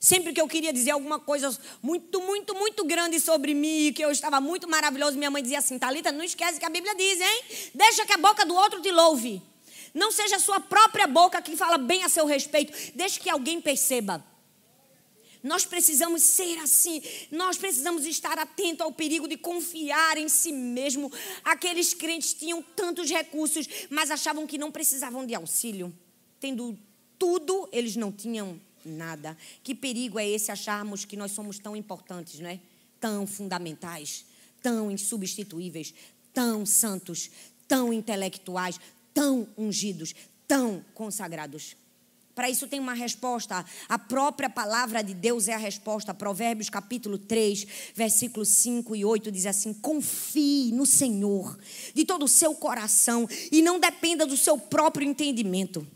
[0.00, 4.10] Sempre que eu queria dizer alguma coisa muito, muito, muito grande sobre mim, que eu
[4.10, 7.70] estava muito maravilhoso, minha mãe dizia assim: Talita, não esquece que a Bíblia diz, hein?
[7.72, 9.40] Deixa que a boca do outro te louve.
[9.94, 12.72] Não seja a sua própria boca que fala bem a seu respeito.
[12.96, 14.33] Deixe que alguém perceba.
[15.44, 17.02] Nós precisamos ser assim.
[17.30, 21.12] Nós precisamos estar atentos ao perigo de confiar em si mesmo.
[21.44, 25.94] Aqueles crentes tinham tantos recursos, mas achavam que não precisavam de auxílio.
[26.40, 26.76] Tendo
[27.18, 29.36] tudo, eles não tinham nada.
[29.62, 32.58] Que perigo é esse acharmos que nós somos tão importantes, não é?
[32.98, 34.24] Tão fundamentais,
[34.62, 35.92] tão insubstituíveis,
[36.32, 37.30] tão santos,
[37.68, 38.80] tão intelectuais,
[39.12, 40.14] tão ungidos,
[40.48, 41.76] tão consagrados.
[42.34, 43.64] Para isso tem uma resposta.
[43.88, 46.12] A própria palavra de Deus é a resposta.
[46.12, 51.56] Provérbios capítulo 3, versículos 5 e 8 diz assim: Confie no Senhor
[51.94, 55.86] de todo o seu coração e não dependa do seu próprio entendimento.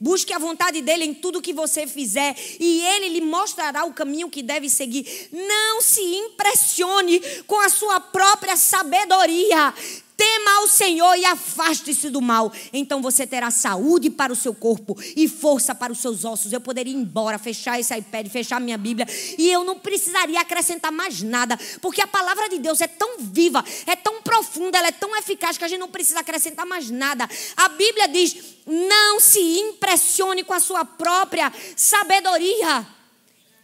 [0.00, 4.30] Busque a vontade dele em tudo que você fizer e ele lhe mostrará o caminho
[4.30, 5.28] que deve seguir.
[5.32, 9.74] Não se impressione com a sua própria sabedoria.
[10.18, 12.52] Tema ao Senhor e afaste-se do mal.
[12.72, 16.52] Então você terá saúde para o seu corpo e força para os seus ossos.
[16.52, 19.06] Eu poderia ir embora, fechar esse iPad, fechar minha Bíblia
[19.38, 23.64] e eu não precisaria acrescentar mais nada, porque a palavra de Deus é tão viva,
[23.86, 27.28] é tão profunda, ela é tão eficaz que a gente não precisa acrescentar mais nada.
[27.56, 32.84] A Bíblia diz: não se impressione com a sua própria sabedoria.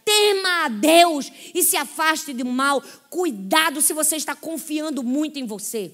[0.05, 2.81] Tema a Deus e se afaste do mal.
[3.09, 5.91] Cuidado se você está confiando muito em você.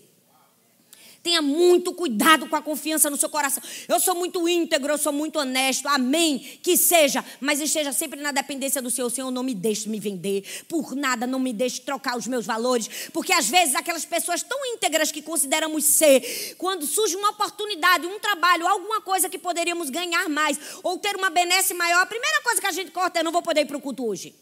[1.23, 3.61] Tenha muito cuidado com a confiança no seu coração.
[3.87, 5.87] Eu sou muito íntegro, eu sou muito honesto.
[5.87, 6.39] Amém.
[6.63, 9.09] Que seja, mas esteja sempre na dependência do Senhor.
[9.11, 10.43] Senhor, não me deixe me vender.
[10.67, 12.89] Por nada, não me deixe trocar os meus valores.
[13.13, 18.19] Porque às vezes aquelas pessoas tão íntegras que consideramos ser, quando surge uma oportunidade, um
[18.19, 22.59] trabalho, alguma coisa que poderíamos ganhar mais ou ter uma benesse maior, a primeira coisa
[22.59, 24.33] que a gente corta é: não vou poder ir para o culto hoje.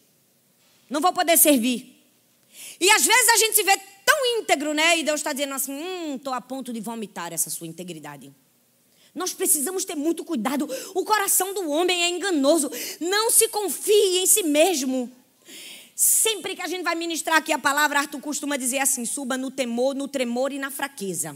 [0.90, 2.00] Não vou poder servir.
[2.80, 3.78] E às vezes a gente se vê
[4.20, 5.00] tão íntegro, né?
[5.00, 8.34] E Deus está dizendo assim: hum, estou a ponto de vomitar essa sua integridade.
[9.16, 10.70] Nós precisamos ter muito cuidado.
[10.94, 12.70] O coração do homem é enganoso.
[13.00, 15.12] Não se confie em si mesmo.
[15.96, 19.50] Sempre que a gente vai ministrar aqui a palavra, Arthur costuma dizer assim: suba no
[19.50, 21.36] temor, no tremor e na fraqueza.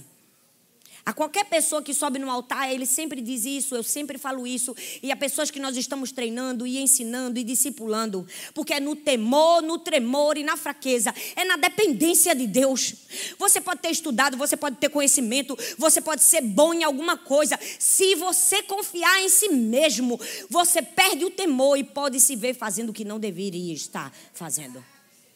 [1.06, 4.74] A qualquer pessoa que sobe no altar, ele sempre diz isso, eu sempre falo isso.
[5.02, 8.26] E a pessoas que nós estamos treinando e ensinando e discipulando.
[8.54, 11.14] Porque é no temor, no tremor e na fraqueza.
[11.36, 12.96] É na dependência de Deus.
[13.38, 17.60] Você pode ter estudado, você pode ter conhecimento, você pode ser bom em alguma coisa.
[17.78, 20.18] Se você confiar em si mesmo,
[20.50, 24.84] você perde o temor e pode se ver fazendo o que não deveria estar fazendo.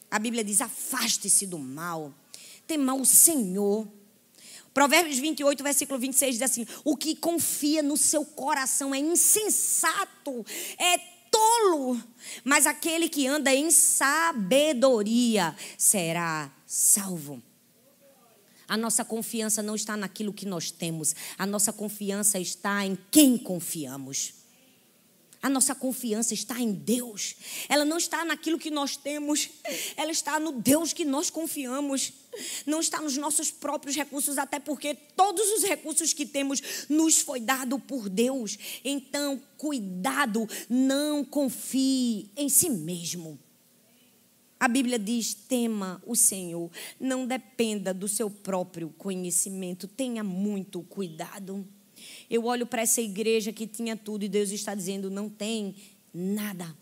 [0.10, 2.14] A Bíblia diz: afaste-se do mal.
[2.66, 3.97] Tema o Senhor.
[4.78, 10.46] Provérbios 28, versículo 26 diz assim: O que confia no seu coração é insensato,
[10.78, 11.00] é
[11.32, 12.00] tolo,
[12.44, 17.42] mas aquele que anda em sabedoria será salvo.
[18.68, 23.36] A nossa confiança não está naquilo que nós temos, a nossa confiança está em quem
[23.36, 24.36] confiamos.
[25.42, 27.36] A nossa confiança está em Deus.
[27.70, 29.50] Ela não está naquilo que nós temos,
[29.96, 32.14] ela está no Deus que nós confiamos.
[32.68, 37.40] Não está nos nossos próprios recursos, até porque todos os recursos que temos nos foi
[37.40, 38.58] dado por Deus.
[38.84, 43.40] Então, cuidado, não confie em si mesmo.
[44.60, 51.68] A Bíblia diz: tema o Senhor, não dependa do seu próprio conhecimento, tenha muito cuidado.
[52.30, 55.76] Eu olho para essa igreja que tinha tudo e Deus está dizendo: não tem
[56.14, 56.76] nada.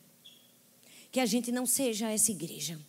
[1.12, 2.80] Que a gente não seja essa igreja.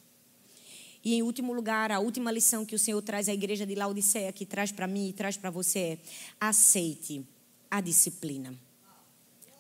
[1.05, 4.33] E em último lugar, a última lição que o Senhor traz à igreja de Laodiceia,
[4.33, 5.99] que traz para mim e traz para você é:
[6.41, 7.25] aceite
[7.71, 8.59] a disciplina.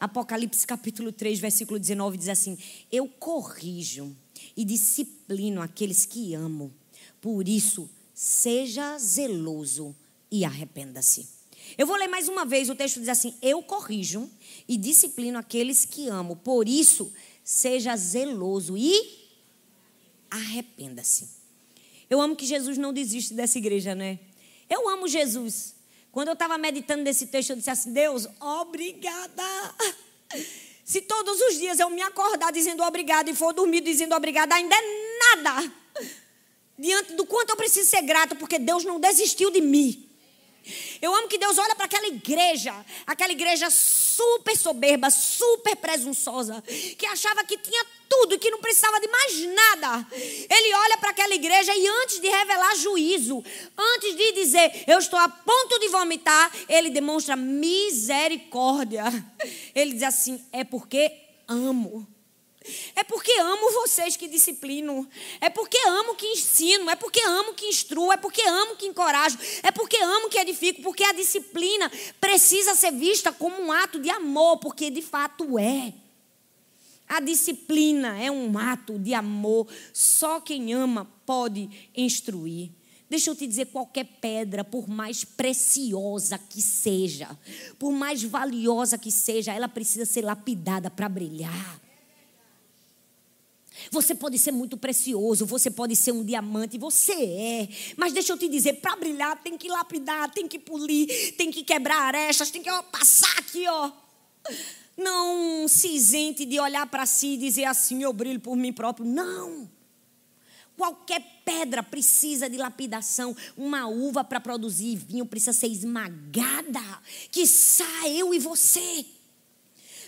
[0.00, 2.58] Apocalipse capítulo 3, versículo 19 diz assim:
[2.90, 4.16] Eu corrijo
[4.56, 6.72] e disciplino aqueles que amo.
[7.20, 9.94] Por isso, seja zeloso
[10.30, 11.35] e arrependa-se.
[11.76, 14.30] Eu vou ler mais uma vez, o texto diz assim: Eu corrijo
[14.68, 16.36] e disciplino aqueles que amo.
[16.36, 17.12] Por isso,
[17.44, 19.26] seja zeloso e
[20.30, 21.28] arrependa-se.
[22.08, 24.18] Eu amo que Jesus não desiste dessa igreja, né?
[24.68, 25.74] Eu amo Jesus.
[26.12, 29.42] Quando eu estava meditando nesse texto, eu disse assim: Deus, obrigada.
[30.84, 34.74] Se todos os dias eu me acordar dizendo obrigado e for dormir dizendo obrigado, ainda
[34.76, 35.72] é nada.
[36.78, 40.05] Diante do quanto eu preciso ser grato, porque Deus não desistiu de mim.
[41.00, 42.74] Eu amo que Deus olha para aquela igreja,
[43.06, 46.62] aquela igreja super soberba, super presunçosa,
[46.98, 50.06] que achava que tinha tudo e que não precisava de mais nada.
[50.12, 53.44] Ele olha para aquela igreja e antes de revelar juízo,
[53.76, 59.04] antes de dizer eu estou a ponto de vomitar, ele demonstra misericórdia.
[59.74, 61.12] Ele diz assim: é porque
[61.46, 62.15] amo.
[63.86, 65.08] Vocês que disciplino.
[65.40, 66.90] É porque amo que ensino.
[66.90, 68.12] É porque amo que instruo.
[68.12, 69.38] É porque amo que encorajo.
[69.62, 70.82] É porque amo que edifico.
[70.82, 74.58] Porque a disciplina precisa ser vista como um ato de amor.
[74.58, 75.94] Porque de fato é.
[77.06, 79.68] A disciplina é um ato de amor.
[79.92, 82.70] Só quem ama pode instruir.
[83.08, 87.38] Deixa eu te dizer, qualquer pedra, por mais preciosa que seja,
[87.78, 91.85] por mais valiosa que seja, ela precisa ser lapidada para brilhar.
[93.90, 97.68] Você pode ser muito precioso, você pode ser um diamante, você é.
[97.96, 101.62] Mas deixa eu te dizer, para brilhar tem que lapidar, tem que polir, tem que
[101.62, 103.90] quebrar arestas, tem que ó, passar aqui, ó.
[104.96, 109.06] Não se isente de olhar para si e dizer assim, eu brilho por mim próprio.
[109.06, 109.70] Não.
[110.76, 113.34] Qualquer pedra precisa de lapidação.
[113.56, 116.80] Uma uva para produzir vinho precisa ser esmagada.
[117.30, 117.44] Que
[118.06, 119.06] eu e você.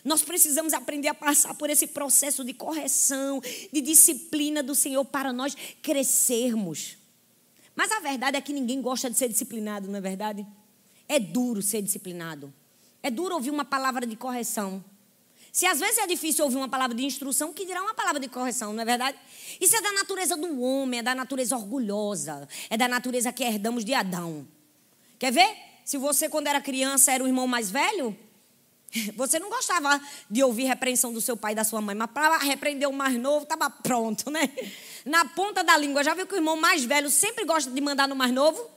[0.04, 3.40] Nós precisamos aprender a passar por esse processo de correção,
[3.72, 6.96] de disciplina do Senhor para nós crescermos.
[7.74, 10.46] Mas a verdade é que ninguém gosta de ser disciplinado, não é verdade?
[11.08, 12.52] É duro ser disciplinado.
[13.02, 14.84] É duro ouvir uma palavra de correção.
[15.52, 18.28] Se às vezes é difícil ouvir uma palavra de instrução, que dirá uma palavra de
[18.28, 19.18] correção, não é verdade?
[19.60, 23.84] Isso é da natureza do homem, é da natureza orgulhosa, é da natureza que herdamos
[23.84, 24.46] de Adão.
[25.18, 25.56] Quer ver?
[25.84, 28.16] Se você, quando era criança, era o irmão mais velho,
[29.14, 32.38] Você não gostava de ouvir repreensão do seu pai e da sua mãe, mas para
[32.38, 34.50] repreender o mais novo, estava pronto, né?
[35.04, 36.02] Na ponta da língua.
[36.02, 38.68] Já viu que o irmão mais velho sempre gosta de mandar no mais novo?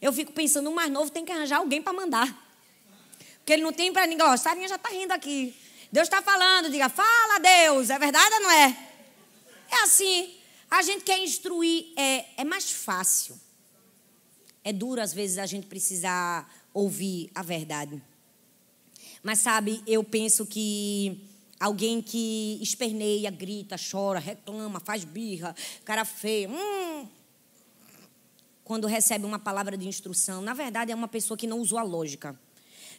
[0.00, 2.26] Eu fico pensando, o mais novo tem que arranjar alguém para mandar.
[3.38, 4.26] Porque ele não tem para ninguém.
[4.26, 5.54] Ó, Sarinha já está rindo aqui.
[5.92, 7.90] Deus está falando, diga, fala Deus.
[7.90, 8.76] É verdade ou não é?
[9.70, 10.34] É assim.
[10.70, 13.38] A gente quer instruir, é, é mais fácil.
[14.62, 18.00] É duro, às vezes, a gente precisar ouvir a verdade.
[19.22, 21.26] Mas, sabe, eu penso que
[21.58, 25.54] alguém que esperneia, grita, chora, reclama, faz birra,
[25.84, 27.06] cara feio, hum,
[28.64, 31.82] quando recebe uma palavra de instrução, na verdade é uma pessoa que não usou a
[31.82, 32.38] lógica.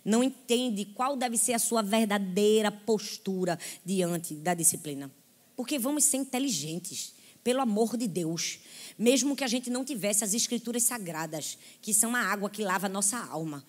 [0.04, 5.10] Não entende qual deve ser a sua verdadeira postura diante da disciplina.
[5.56, 7.14] Porque vamos ser inteligentes,
[7.44, 8.60] pelo amor de Deus.
[8.98, 12.88] Mesmo que a gente não tivesse as escrituras sagradas, que são a água que lava
[12.88, 13.64] a nossa alma.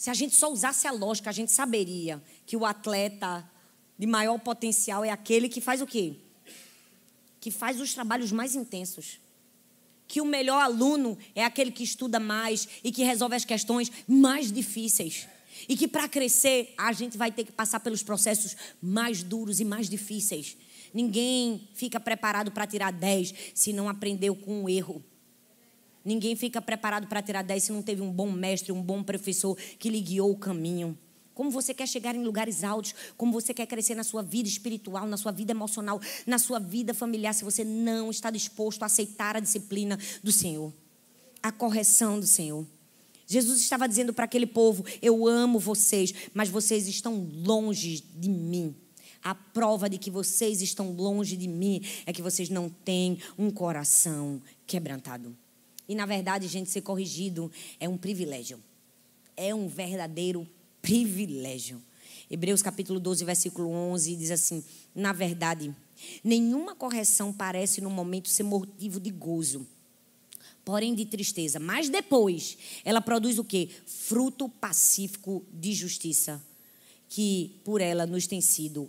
[0.00, 3.46] Se a gente só usasse a lógica, a gente saberia que o atleta
[3.98, 6.14] de maior potencial é aquele que faz o quê?
[7.38, 9.20] Que faz os trabalhos mais intensos
[10.08, 14.50] que o melhor aluno é aquele que estuda mais e que resolve as questões mais
[14.50, 15.28] difíceis.
[15.68, 19.66] E que para crescer, a gente vai ter que passar pelos processos mais duros e
[19.66, 20.56] mais difíceis.
[20.94, 25.04] Ninguém fica preparado para tirar 10 se não aprendeu com o erro.
[26.04, 29.56] Ninguém fica preparado para tirar 10 se não teve um bom mestre, um bom professor
[29.78, 30.96] que lhe guiou o caminho
[31.40, 35.06] como você quer chegar em lugares altos, como você quer crescer na sua vida espiritual,
[35.06, 39.36] na sua vida emocional, na sua vida familiar, se você não está disposto a aceitar
[39.36, 40.70] a disciplina do Senhor,
[41.42, 42.66] a correção do Senhor.
[43.26, 48.76] Jesus estava dizendo para aquele povo: Eu amo vocês, mas vocês estão longe de mim.
[49.24, 53.50] A prova de que vocês estão longe de mim é que vocês não têm um
[53.50, 55.34] coração quebrantado.
[55.90, 58.62] E na verdade, gente, ser corrigido é um privilégio.
[59.36, 60.48] É um verdadeiro
[60.80, 61.82] privilégio.
[62.30, 64.62] Hebreus capítulo 12, versículo 11 diz assim:
[64.94, 65.74] Na verdade,
[66.22, 69.66] nenhuma correção parece no momento ser motivo de gozo,
[70.64, 71.58] porém de tristeza.
[71.58, 73.68] Mas depois, ela produz o quê?
[73.84, 76.40] Fruto pacífico de justiça,
[77.08, 78.88] que por ela nos tem sido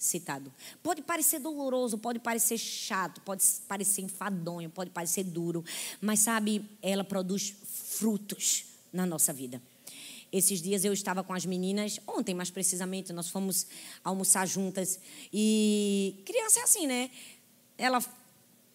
[0.00, 0.52] exercitado.
[0.82, 5.62] Pode parecer doloroso, pode parecer chato, pode parecer enfadonho, pode parecer duro,
[6.00, 9.62] mas sabe, ela produz frutos na nossa vida.
[10.32, 13.66] Esses dias eu estava com as meninas, ontem mais precisamente, nós fomos
[14.02, 14.98] almoçar juntas.
[15.32, 17.10] E criança é assim, né?
[17.76, 18.00] Ela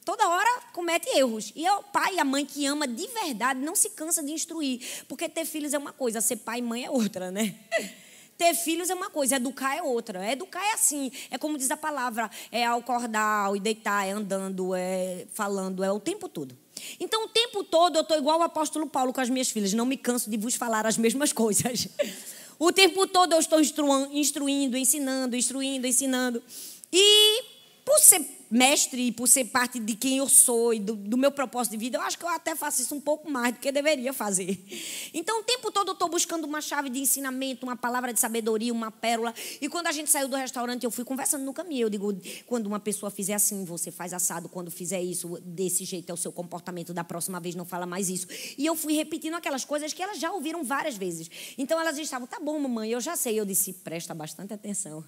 [0.03, 1.53] toda hora comete erros.
[1.55, 4.31] E é o pai e a mãe que ama de verdade não se cansa de
[4.31, 5.05] instruir.
[5.07, 7.55] Porque ter filhos é uma coisa, ser pai e mãe é outra, né?
[8.37, 10.29] Ter filhos é uma coisa, educar é outra.
[10.31, 15.25] Educar é assim, é como diz a palavra, é acordar, e deitar, é andando, é
[15.33, 16.57] falando, é o tempo todo.
[16.99, 19.85] Então, o tempo todo eu estou igual o apóstolo Paulo com as minhas filhas, não
[19.85, 21.87] me canso de vos falar as mesmas coisas.
[22.57, 26.41] O tempo todo eu estou instruindo, ensinando, instruindo, ensinando.
[26.89, 27.54] E
[27.85, 28.19] por ser
[28.49, 31.77] mestre e por ser parte de quem eu sou e do, do, meu propósito de
[31.77, 34.59] vida, eu acho que eu até faço isso um pouco mais do que deveria fazer.
[35.13, 38.73] Então, o tempo todo eu estou buscando uma chave de ensinamento, uma palavra de sabedoria,
[38.73, 39.33] uma pérola.
[39.61, 41.85] E quando a gente saiu do restaurante, eu fui conversando no caminho.
[41.85, 42.13] Eu digo,
[42.45, 44.49] quando uma pessoa fizer assim, você faz assado.
[44.49, 46.93] Quando fizer isso, desse jeito é o seu comportamento.
[46.93, 48.27] Da próxima vez, não fala mais isso.
[48.57, 51.29] E eu fui repetindo aquelas coisas que elas já ouviram várias vezes.
[51.57, 53.39] Então, elas estavam, tá bom, mamãe, eu já sei.
[53.39, 55.03] Eu disse, presta bastante atenção.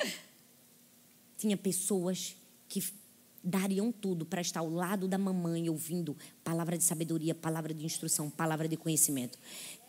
[1.42, 2.36] Tinha pessoas
[2.68, 2.80] que
[3.42, 8.30] dariam tudo para estar ao lado da mamãe ouvindo palavra de sabedoria, palavra de instrução,
[8.30, 9.36] palavra de conhecimento.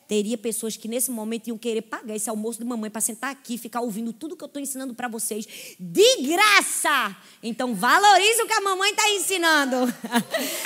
[0.08, 3.60] Teria pessoas que nesse momento iam querer pagar esse almoço de mamãe para sentar aqui
[3.60, 5.46] ficar ouvindo tudo que eu estou ensinando para vocês
[5.80, 7.16] de graça.
[7.44, 9.76] Então valorize o que a mamãe está ensinando.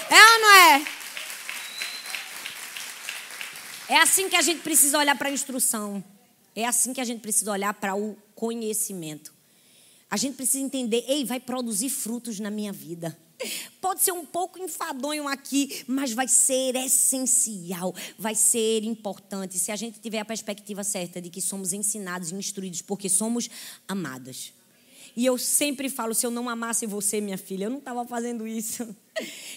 [0.09, 0.85] É ou não é?
[3.89, 6.01] É assim que a gente precisa olhar para a instrução.
[6.55, 9.35] É assim que a gente precisa olhar para o conhecimento.
[10.09, 13.17] A gente precisa entender, ei, vai produzir frutos na minha vida.
[13.79, 19.75] Pode ser um pouco enfadonho aqui, mas vai ser essencial, vai ser importante se a
[19.75, 23.49] gente tiver a perspectiva certa de que somos ensinados e instruídos porque somos
[23.87, 24.53] amadas.
[25.15, 28.47] E eu sempre falo: se eu não amasse você, minha filha, eu não estava fazendo
[28.47, 28.95] isso.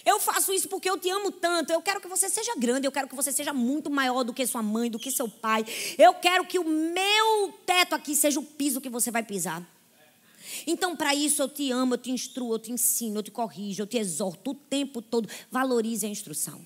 [0.03, 1.71] Eu faço isso porque eu te amo tanto.
[1.71, 2.87] Eu quero que você seja grande.
[2.87, 5.63] Eu quero que você seja muito maior do que sua mãe, do que seu pai.
[5.99, 9.63] Eu quero que o meu teto aqui seja o piso que você vai pisar.
[10.65, 13.83] Então, para isso, eu te amo, eu te instruo, eu te ensino, eu te corrijo,
[13.83, 15.27] eu te exorto o tempo todo.
[15.49, 16.61] Valorize a instrução.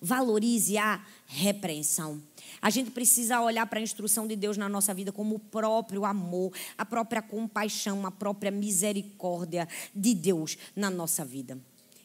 [0.00, 2.22] Valorize a repreensão.
[2.60, 6.04] A gente precisa olhar para a instrução de Deus na nossa vida como o próprio
[6.04, 11.58] amor, a própria compaixão, a própria misericórdia de Deus na nossa vida.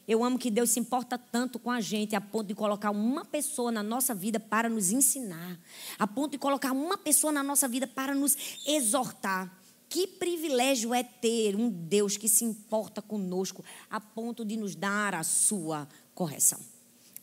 [0.08, 3.24] Eu amo que Deus se importa tanto com a gente a ponto de colocar uma
[3.24, 5.56] pessoa na nossa vida para nos ensinar,
[5.98, 8.36] a ponto de colocar uma pessoa na nossa vida para nos
[8.66, 9.59] exortar.
[9.90, 15.16] Que privilégio é ter um Deus que se importa conosco a ponto de nos dar
[15.16, 16.60] a sua correção.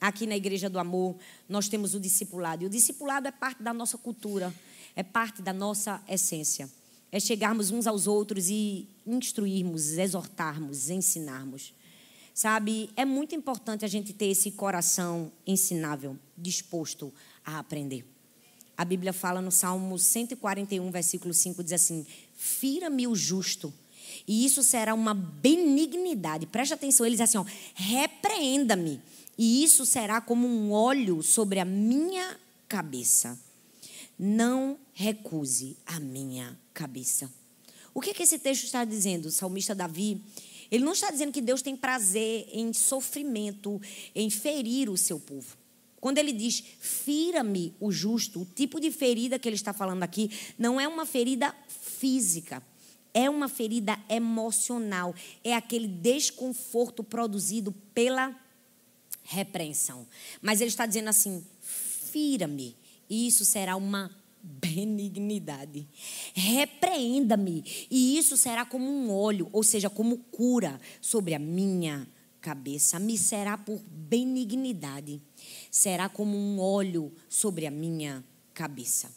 [0.01, 1.15] Aqui na Igreja do Amor,
[1.47, 2.63] nós temos o discipulado.
[2.63, 4.53] E o discipulado é parte da nossa cultura,
[4.97, 6.69] é parte da nossa essência.
[7.09, 11.73] É chegarmos uns aos outros e instruirmos, exortarmos, ensinarmos.
[12.33, 17.13] Sabe, é muito importante a gente ter esse coração ensinável, disposto
[17.45, 18.16] a aprender.
[18.77, 22.05] A Bíblia fala no Salmo 141, versículo 5, diz assim:
[22.35, 23.73] Fira-me o justo,
[24.27, 26.45] e isso será uma benignidade.
[26.45, 29.01] Preste atenção, ele diz assim: repreenda-me,
[29.37, 33.39] e isso será como um óleo sobre a minha cabeça.
[34.19, 37.31] Não recuse a minha cabeça.
[37.93, 39.27] O que, é que esse texto está dizendo?
[39.27, 40.21] O salmista Davi
[40.69, 43.81] ele não está dizendo que Deus tem prazer em sofrimento,
[44.13, 45.57] em ferir o seu povo.
[45.99, 50.29] Quando ele diz, fira-me o justo, o tipo de ferida que ele está falando aqui
[50.57, 52.61] não é uma ferida física,
[53.13, 58.35] é uma ferida emocional, é aquele desconforto produzido pela
[59.23, 60.07] repreensão.
[60.41, 62.75] Mas ele está dizendo assim: fira-me,
[63.09, 65.87] e isso será uma benignidade.
[66.33, 72.07] Repreenda-me, e isso será como um óleo, ou seja, como cura sobre a minha
[72.41, 72.99] cabeça.
[72.99, 75.21] Me será por benignidade,
[75.69, 78.23] será como um óleo sobre a minha
[78.53, 79.11] cabeça.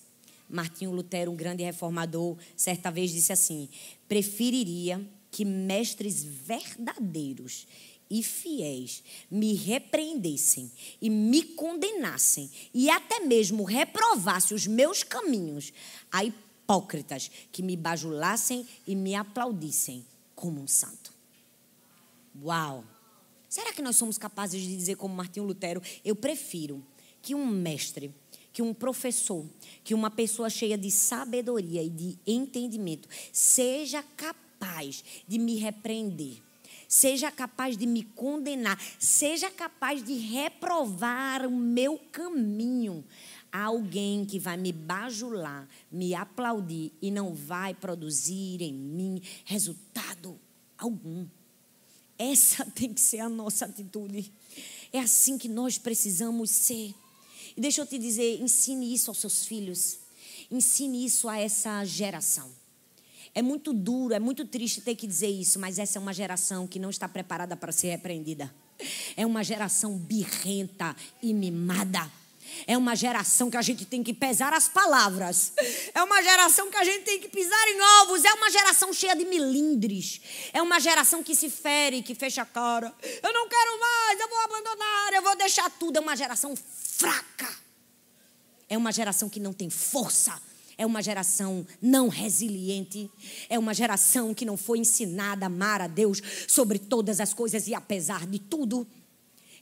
[0.49, 3.69] Martinho Lutero, um grande reformador, certa vez disse assim:
[4.09, 5.01] preferiria
[5.31, 7.67] que mestres verdadeiros
[8.11, 15.73] e fiéis me repreendessem e me condenassem e até mesmo reprovassem os meus caminhos
[16.11, 20.05] a hipócritas que me bajulassem e me aplaudissem
[20.35, 21.15] como um santo.
[22.43, 22.85] Uau!
[23.51, 26.81] Será que nós somos capazes de dizer, como Martinho Lutero, eu prefiro
[27.21, 28.15] que um mestre,
[28.53, 29.45] que um professor,
[29.83, 36.41] que uma pessoa cheia de sabedoria e de entendimento seja capaz de me repreender?
[36.87, 43.05] seja capaz de me condenar, seja capaz de reprovar o meu caminho
[43.53, 50.37] a alguém que vai me bajular, me aplaudir e não vai produzir em mim resultado
[50.77, 51.29] algum.
[52.21, 54.31] Essa tem que ser a nossa atitude.
[54.93, 56.95] É assim que nós precisamos ser.
[57.57, 59.99] E deixa eu te dizer, ensine isso aos seus filhos.
[60.51, 62.51] Ensine isso a essa geração.
[63.35, 66.67] É muito duro, é muito triste ter que dizer isso, mas essa é uma geração
[66.67, 68.53] que não está preparada para ser repreendida.
[69.17, 72.11] É uma geração birrenta e mimada.
[72.67, 75.53] É uma geração que a gente tem que pesar as palavras.
[75.95, 78.25] É uma geração que a gente tem que pisar em ovos.
[78.25, 80.21] É uma geração cheia de milindres.
[80.53, 82.93] É uma geração que se fere, que fecha a cara.
[83.23, 85.97] Eu não quero mais, eu vou abandonar, eu vou deixar tudo.
[85.97, 87.49] É uma geração fraca.
[88.69, 90.41] É uma geração que não tem força
[90.81, 93.11] é uma geração não resiliente,
[93.51, 97.69] é uma geração que não foi ensinada a amar a Deus sobre todas as coisas
[97.69, 98.87] e apesar de tudo.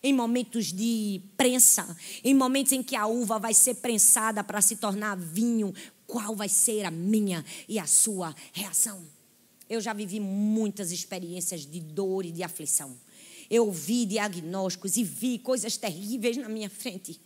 [0.02, 4.76] Em momentos de prensa, em momentos em que a uva vai ser prensada para se
[4.76, 5.74] tornar vinho,
[6.06, 9.04] qual vai ser a minha e a sua reação?
[9.68, 12.96] Eu já vivi muitas experiências de dor e de aflição.
[13.50, 17.20] Eu ouvi diagnósticos e vi coisas terríveis na minha frente.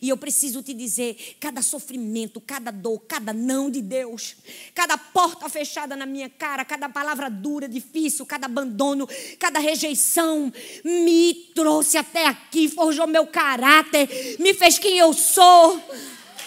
[0.00, 4.36] E eu preciso te dizer: cada sofrimento, cada dor, cada não de Deus,
[4.74, 10.52] cada porta fechada na minha cara, cada palavra dura, difícil, cada abandono, cada rejeição,
[10.84, 15.80] me trouxe até aqui, forjou meu caráter, me fez quem eu sou,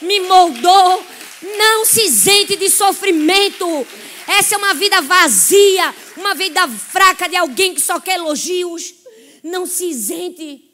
[0.01, 1.03] me moldou.
[1.57, 3.85] Não se isente de sofrimento.
[4.27, 8.93] Essa é uma vida vazia, uma vida fraca de alguém que só quer elogios.
[9.43, 10.72] Não se isente.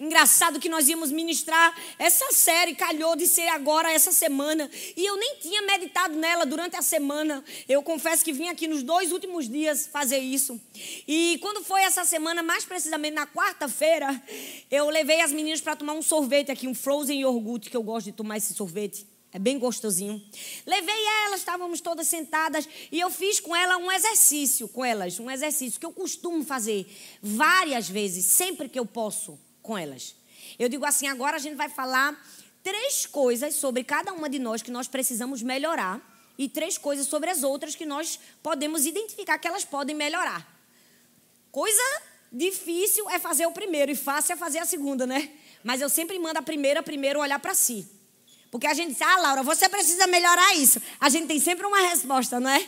[0.00, 4.70] Engraçado que nós íamos ministrar essa série, calhou de ser agora essa semana.
[4.96, 7.44] E eu nem tinha meditado nela durante a semana.
[7.68, 10.60] Eu confesso que vim aqui nos dois últimos dias fazer isso.
[11.06, 14.22] E quando foi essa semana, mais precisamente na quarta-feira,
[14.70, 18.06] eu levei as meninas para tomar um sorvete aqui, um frozen iogurte, que eu gosto
[18.06, 19.04] de tomar esse sorvete.
[19.32, 20.22] É bem gostosinho.
[20.64, 25.28] Levei elas, estávamos todas sentadas e eu fiz com ela um exercício, com elas, um
[25.28, 26.86] exercício que eu costumo fazer
[27.20, 29.38] várias vezes, sempre que eu posso
[29.68, 30.16] com elas.
[30.58, 32.18] Eu digo assim: agora a gente vai falar
[32.64, 36.00] três coisas sobre cada uma de nós que nós precisamos melhorar
[36.38, 40.40] e três coisas sobre as outras que nós podemos identificar que elas podem melhorar.
[41.52, 41.82] Coisa
[42.32, 45.30] difícil é fazer o primeiro e fácil é fazer a segunda, né?
[45.62, 47.86] Mas eu sempre mando a primeira primeiro olhar para si.
[48.50, 50.80] Porque a gente diz, ah, Laura, você precisa melhorar isso.
[50.98, 52.66] A gente tem sempre uma resposta, não é?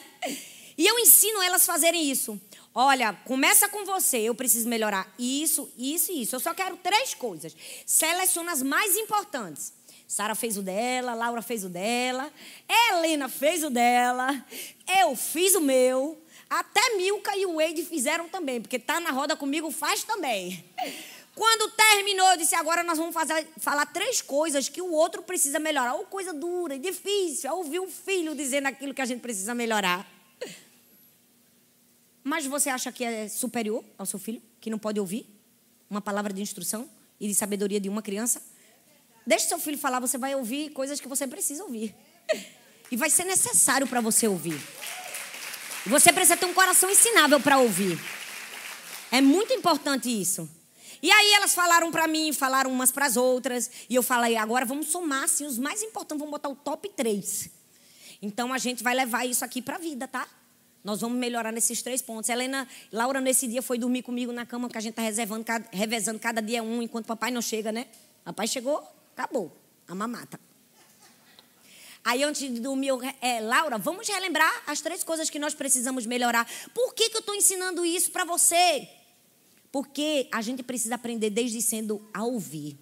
[0.77, 2.39] E eu ensino elas a fazerem isso.
[2.75, 4.19] Olha, começa com você.
[4.19, 6.37] Eu preciso melhorar isso, isso e isso.
[6.37, 7.57] Eu só quero três coisas.
[7.85, 9.73] Seleciona as mais importantes.
[10.07, 12.33] Sara fez o dela, Laura fez o dela,
[12.69, 14.45] Helena fez o dela,
[15.01, 16.21] eu fiz o meu.
[16.49, 20.65] Até Milka e o Wade fizeram também, porque tá na roda comigo, faz também.
[21.33, 25.61] Quando terminou, eu disse: agora nós vamos fazer, falar três coisas que o outro precisa
[25.61, 25.95] melhorar.
[25.95, 29.55] Ou coisa dura e difícil, é ouvir um filho dizendo aquilo que a gente precisa
[29.55, 30.05] melhorar.
[32.31, 35.27] Mas você acha que é superior ao seu filho, que não pode ouvir
[35.91, 38.41] uma palavra de instrução e de sabedoria de uma criança?
[39.27, 41.93] Deixe seu filho falar, você vai ouvir coisas que você precisa ouvir.
[42.89, 44.57] E vai ser necessário para você ouvir.
[45.87, 47.99] Você precisa ter um coração ensinável para ouvir.
[49.11, 50.49] É muito importante isso.
[51.03, 54.65] E aí elas falaram para mim, falaram umas para as outras, e eu falei, agora
[54.65, 57.51] vamos somar assim, os mais importantes, vamos botar o top 3.
[58.23, 60.29] Então a gente vai levar isso aqui para a vida, tá?
[60.83, 62.31] Nós vamos melhorar nesses três pontos.
[62.31, 66.19] Helena, Laura nesse dia foi dormir comigo na cama, porque a gente está reservando, revezando
[66.19, 67.87] cada dia um, enquanto papai não chega, né?
[68.25, 68.83] Papai chegou,
[69.15, 69.55] acabou
[69.87, 70.41] a mamata.
[72.03, 76.07] Aí antes de dormir, eu, é, Laura, vamos relembrar as três coisas que nós precisamos
[76.07, 76.49] melhorar.
[76.75, 78.89] Por que, que eu estou ensinando isso para você?
[79.71, 82.79] Porque a gente precisa aprender desde sendo a ouvir.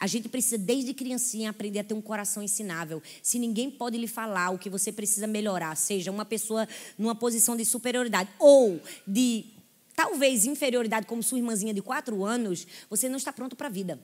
[0.00, 3.02] A gente precisa, desde criancinha, aprender a ter um coração ensinável.
[3.22, 7.56] Se ninguém pode lhe falar o que você precisa melhorar, seja uma pessoa numa posição
[7.56, 9.46] de superioridade ou de
[9.96, 13.98] talvez inferioridade, como sua irmãzinha de quatro anos, você não está pronto para a vida.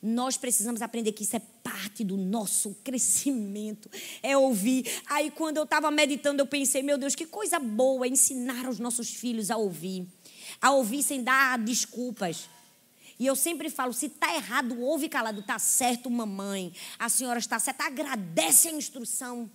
[0.00, 3.90] Nós precisamos aprender que isso é parte do nosso crescimento,
[4.22, 4.86] é ouvir.
[5.06, 9.10] Aí, quando eu estava meditando, eu pensei, meu Deus, que coisa boa ensinar os nossos
[9.10, 10.06] filhos a ouvir,
[10.60, 12.48] a ouvir sem dar desculpas.
[13.24, 17.58] E eu sempre falo: se está errado, ouve calado, está certo, mamãe, a senhora está
[17.58, 19.50] certa, agradece a instrução.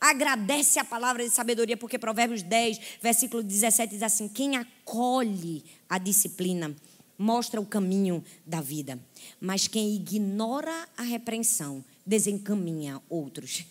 [0.00, 5.98] Agradece a palavra de sabedoria, porque Provérbios 10, versículo 17 diz assim: Quem acolhe a
[5.98, 6.74] disciplina
[7.18, 8.98] mostra o caminho da vida.
[9.38, 13.66] Mas quem ignora a repreensão desencaminha outros.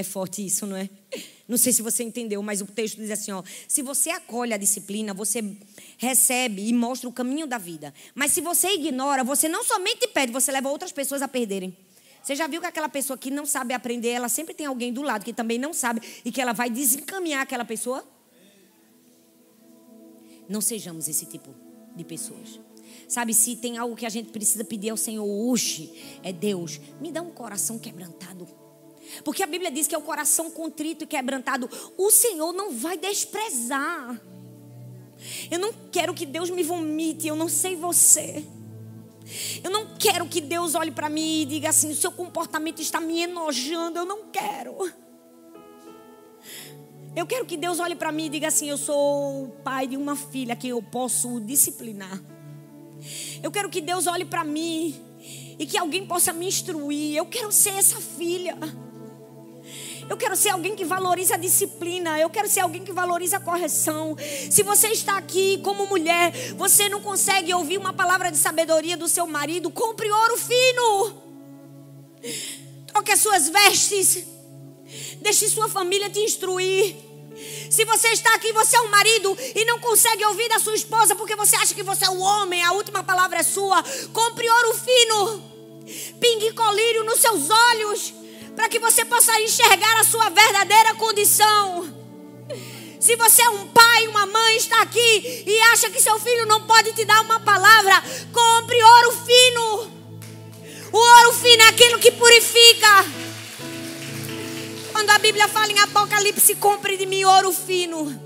[0.00, 0.88] É forte isso, não é?
[1.46, 4.56] Não sei se você entendeu, mas o texto diz assim: ó, se você acolhe a
[4.56, 5.44] disciplina, você
[5.98, 7.92] recebe e mostra o caminho da vida.
[8.14, 11.76] Mas se você ignora, você não somente perde, você leva outras pessoas a perderem.
[12.22, 15.02] Você já viu que aquela pessoa que não sabe aprender, ela sempre tem alguém do
[15.02, 18.02] lado que também não sabe e que ela vai desencaminhar aquela pessoa?
[20.48, 21.54] Não sejamos esse tipo
[21.94, 22.58] de pessoas.
[23.06, 25.92] Sabe, se tem algo que a gente precisa pedir ao Senhor hoje,
[26.22, 28.59] é Deus, me dá um coração quebrantado.
[29.24, 32.96] Porque a Bíblia diz que é o coração contrito e quebrantado, o Senhor não vai
[32.96, 34.20] desprezar.
[35.50, 38.44] Eu não quero que Deus me vomite, eu não sei você.
[39.62, 43.00] Eu não quero que Deus olhe para mim e diga assim: o seu comportamento está
[43.00, 43.98] me enojando.
[43.98, 44.92] Eu não quero.
[47.14, 49.96] Eu quero que Deus olhe para mim e diga assim: eu sou o pai de
[49.96, 52.20] uma filha que eu posso disciplinar.
[53.42, 55.00] Eu quero que Deus olhe para mim
[55.58, 57.16] e que alguém possa me instruir.
[57.16, 58.56] Eu quero ser essa filha.
[60.10, 62.18] Eu quero ser alguém que valoriza a disciplina.
[62.18, 64.16] Eu quero ser alguém que valoriza a correção.
[64.50, 69.06] Se você está aqui como mulher, você não consegue ouvir uma palavra de sabedoria do
[69.06, 71.22] seu marido, compre ouro fino.
[72.88, 74.24] Troque as suas vestes.
[75.22, 76.96] Deixe sua família te instruir.
[77.70, 81.14] Se você está aqui, você é um marido e não consegue ouvir da sua esposa
[81.14, 83.80] porque você acha que você é o homem, a última palavra é sua.
[84.12, 85.42] Compre ouro fino,
[86.18, 88.12] pingue colírio nos seus olhos,
[88.54, 92.00] para que você possa enxergar a sua verdadeira condição.
[92.98, 96.66] Se você é um pai, uma mãe, está aqui e acha que seu filho não
[96.66, 97.94] pode te dar uma palavra,
[98.32, 99.90] compre ouro fino.
[100.92, 103.04] O ouro fino é aquilo que purifica.
[104.92, 108.20] Quando a Bíblia fala em Apocalipse, compre de mim ouro fino.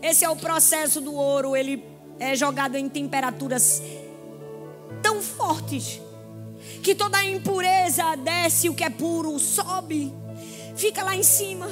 [0.00, 1.56] Esse é o processo do ouro.
[1.56, 1.82] Ele
[2.20, 3.82] é jogado em temperaturas
[5.02, 6.00] tão fortes
[6.82, 10.12] que toda impureza desce, o que é puro sobe,
[10.76, 11.68] fica lá em cima.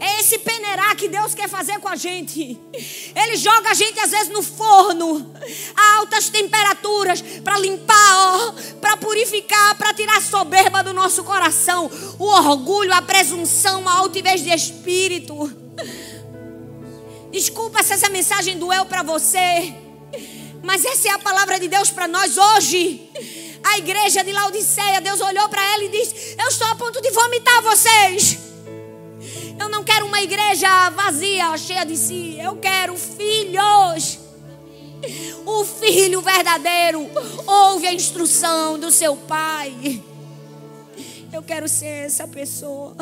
[0.00, 2.58] É esse peneirar que Deus quer fazer com a gente.
[3.14, 5.34] Ele joga a gente às vezes no forno,
[5.76, 12.24] a altas temperaturas, para limpar, para purificar, para tirar a soberba do nosso coração, o
[12.24, 15.34] orgulho, a presunção, a altivez de espírito.
[17.30, 19.74] Desculpa se essa mensagem doeu para você,
[20.62, 23.08] mas essa é a palavra de Deus para nós hoje.
[23.62, 27.10] A igreja de Laodiceia, Deus olhou para ela e disse: Eu estou a ponto de
[27.10, 28.38] vomitar vocês.
[29.60, 32.38] Eu não quero uma igreja vazia, cheia de si.
[32.40, 34.18] Eu quero filhos.
[35.46, 37.08] O filho verdadeiro
[37.46, 40.02] ouve a instrução do seu pai.
[41.32, 42.96] Eu quero ser essa pessoa.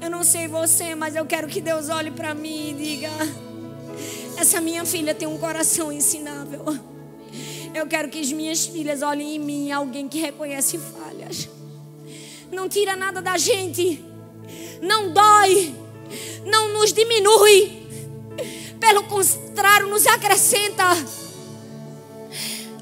[0.00, 3.10] Eu não sei você, mas eu quero que Deus olhe para mim e diga:
[4.38, 6.64] essa minha filha tem um coração ensinável.
[7.74, 11.48] Eu quero que as minhas filhas olhem em mim alguém que reconhece falhas.
[12.50, 14.04] Não tira nada da gente.
[14.80, 15.74] Não dói.
[16.44, 17.86] Não nos diminui.
[18.80, 20.84] Pelo contrário, nos acrescenta.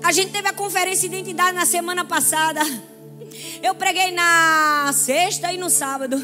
[0.02, 2.60] A gente teve a conferência de identidade na semana passada.
[3.62, 6.16] Eu preguei na sexta e no sábado.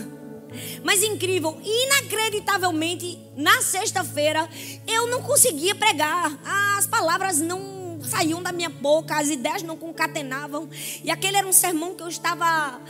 [0.84, 4.48] Mas incrível, inacreditavelmente, na sexta-feira
[4.86, 6.38] eu não conseguia pregar.
[6.76, 7.71] As palavras não
[8.04, 10.68] saíam da minha boca, as ideias não concatenavam.
[11.02, 12.80] E aquele era um sermão que eu estava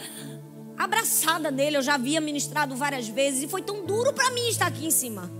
[0.76, 4.66] abraçada nele, eu já havia ministrado várias vezes e foi tão duro para mim estar
[4.66, 5.30] aqui em cima.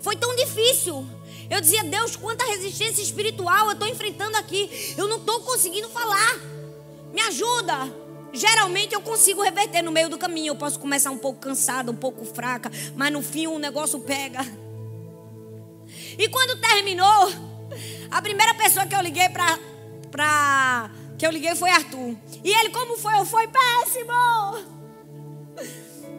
[0.00, 1.06] Foi tão difícil.
[1.48, 4.94] Eu dizia, Deus, quanta resistência espiritual eu estou enfrentando aqui.
[4.96, 6.38] Eu não estou conseguindo falar.
[7.12, 7.92] Me ajuda.
[8.32, 10.52] Geralmente eu consigo reverter no meio do caminho.
[10.52, 14.46] Eu posso começar um pouco cansada, um pouco fraca, mas no fim o negócio pega.
[16.16, 17.49] E quando terminou,
[18.10, 19.58] a primeira pessoa que eu liguei para
[20.10, 22.16] pra que eu liguei foi Arthur.
[22.42, 23.18] E ele, como foi?
[23.18, 24.12] Eu fui péssimo.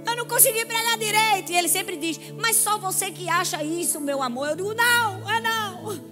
[0.06, 1.52] Eu não consegui pregar direito.
[1.52, 4.49] E ele sempre diz: Mas só você que acha isso, meu amor.
[4.49, 6.12] Eu digo: Não, é não.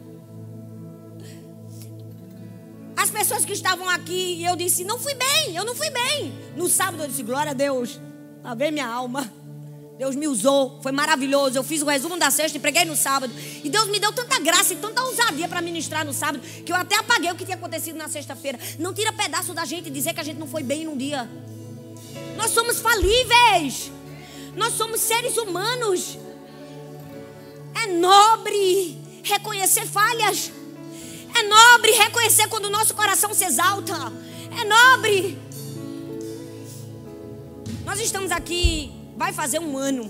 [2.97, 6.33] As pessoas que estavam aqui, eu disse: Não fui bem, eu não fui bem.
[6.55, 7.99] No sábado eu disse: Glória a Deus.
[8.43, 9.31] Lá vem minha alma.
[9.99, 11.57] Deus me usou, foi maravilhoso.
[11.57, 13.33] Eu fiz o resumo da sexta e preguei no sábado.
[13.61, 16.75] E Deus me deu tanta graça e tanta ousadia para ministrar no sábado que eu
[16.77, 18.57] até apaguei o que tinha acontecido na sexta-feira.
[18.79, 21.29] Não tira pedaço da gente e dizer que a gente não foi bem num dia.
[22.37, 23.91] Nós somos falíveis.
[24.55, 26.17] Nós somos seres humanos.
[27.83, 30.49] É nobre reconhecer falhas.
[31.37, 34.13] É nobre reconhecer quando o nosso coração se exalta.
[34.61, 35.37] É nobre.
[37.83, 40.09] Nós estamos aqui, vai fazer um ano.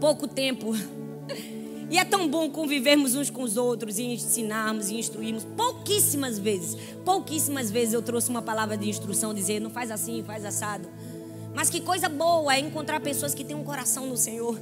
[0.00, 0.72] Pouco tempo.
[1.90, 5.44] E é tão bom convivermos uns com os outros e ensinarmos e instruirmos.
[5.44, 10.44] Pouquíssimas vezes, pouquíssimas vezes eu trouxe uma palavra de instrução, dizer não faz assim, faz
[10.44, 10.86] assado.
[11.54, 14.58] Mas que coisa boa é encontrar pessoas que têm um coração no Senhor.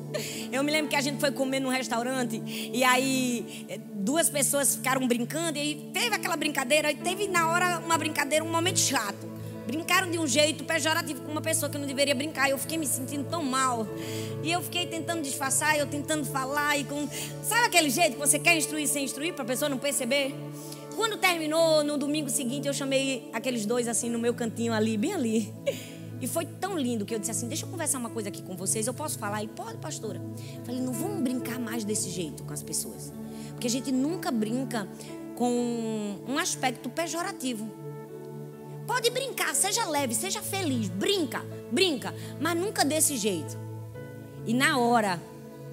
[0.52, 2.40] Eu me lembro que a gente foi comer num restaurante
[2.72, 7.80] e aí eh, duas pessoas ficaram brincando e teve aquela brincadeira e teve na hora
[7.84, 9.35] uma brincadeira, um momento chato.
[9.66, 12.48] Brincaram de um jeito pejorativo com uma pessoa que não deveria brincar.
[12.48, 13.86] Eu fiquei me sentindo tão mal.
[14.42, 16.78] E eu fiquei tentando disfarçar, eu tentando falar.
[16.78, 17.08] e com
[17.42, 20.34] Sabe aquele jeito que você quer instruir sem instruir para a pessoa não perceber?
[20.94, 25.12] Quando terminou, no domingo seguinte, eu chamei aqueles dois assim no meu cantinho ali, bem
[25.12, 25.54] ali.
[26.20, 28.56] E foi tão lindo que eu disse assim: Deixa eu conversar uma coisa aqui com
[28.56, 28.86] vocês.
[28.86, 29.42] Eu posso falar?
[29.42, 30.20] E pode, pastora.
[30.64, 33.12] Falei: Não vamos brincar mais desse jeito com as pessoas.
[33.50, 34.88] Porque a gente nunca brinca
[35.34, 37.70] com um aspecto pejorativo.
[38.86, 43.58] Pode brincar, seja leve, seja feliz, brinca, brinca, mas nunca desse jeito.
[44.46, 45.20] E na hora,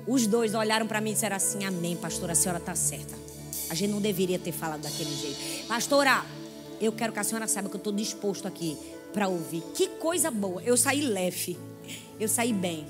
[0.08, 3.14] os dois olharam para mim e disseram assim: Amém, pastora, a senhora está certa.
[3.70, 5.68] A gente não deveria ter falado daquele jeito.
[5.68, 6.26] Pastora,
[6.82, 8.78] eu quero que a senhora saiba que eu estou disposto aqui
[9.14, 9.64] para ouvir.
[9.76, 10.62] Que coisa boa.
[10.64, 11.58] Eu saí leve.
[12.20, 12.86] Eu saí bem.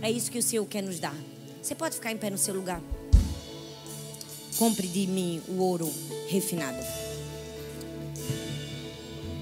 [0.00, 1.14] É isso que o Senhor quer nos dar.
[1.60, 2.80] Você pode ficar em pé no seu lugar.
[4.56, 5.92] Compre de mim o ouro
[6.28, 6.78] refinado.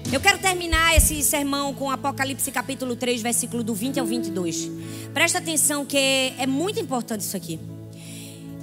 [0.09, 4.71] Eu quero terminar esse sermão com Apocalipse capítulo 3, versículo do 20 ao 22.
[5.13, 7.59] Presta atenção que é muito importante isso aqui.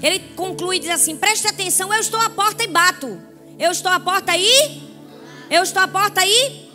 [0.03, 3.21] Ele conclui e diz assim: Preste atenção, eu estou à porta e bato.
[3.59, 4.83] Eu estou à porta aí?
[5.51, 6.71] Eu estou à porta aí?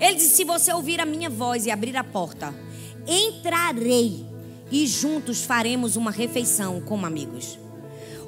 [0.00, 2.54] Ele diz: Se você ouvir a minha voz e abrir a porta,
[3.04, 4.24] entrarei
[4.70, 7.58] e juntos faremos uma refeição como amigos.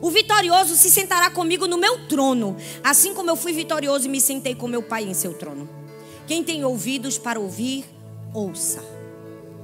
[0.02, 4.20] O vitorioso se sentará comigo no meu trono, assim como eu fui vitorioso e me
[4.20, 5.83] sentei com meu Pai em seu trono.
[6.26, 7.84] Quem tem ouvidos para ouvir,
[8.32, 8.82] ouça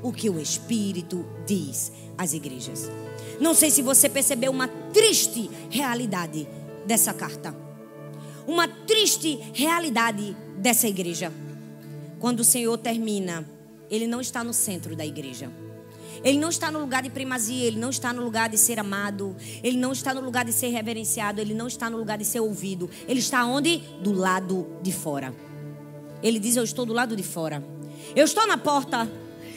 [0.02, 2.90] o que o Espírito diz às igrejas.
[3.40, 6.46] Não sei se você percebeu uma triste realidade
[6.86, 7.54] dessa carta.
[8.46, 11.32] Uma triste realidade dessa igreja.
[12.18, 13.48] Quando o Senhor termina,
[13.90, 15.50] Ele não está no centro da igreja.
[16.22, 19.34] Ele não está no lugar de primazia, ele não está no lugar de ser amado,
[19.62, 22.40] ele não está no lugar de ser reverenciado, ele não está no lugar de ser
[22.40, 22.90] ouvido.
[23.08, 23.78] Ele está onde?
[24.02, 25.34] Do lado de fora.
[26.22, 27.62] Ele diz: Eu estou do lado de fora.
[28.14, 29.10] Eu estou na porta.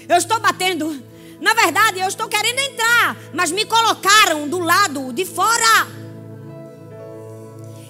[0.08, 1.04] Eu estou batendo.
[1.40, 5.88] Na verdade, eu estou querendo entrar, mas me colocaram do lado de fora.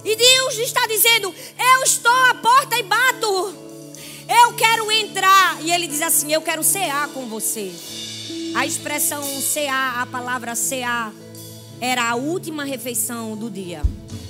[0.03, 3.55] E Deus está dizendo: Eu estou à porta e bato.
[4.27, 5.61] Eu quero entrar.
[5.61, 7.71] E ele diz assim: Eu quero cear com você.
[8.55, 11.11] A expressão cear, a palavra cear,
[11.79, 13.81] era a última refeição do dia.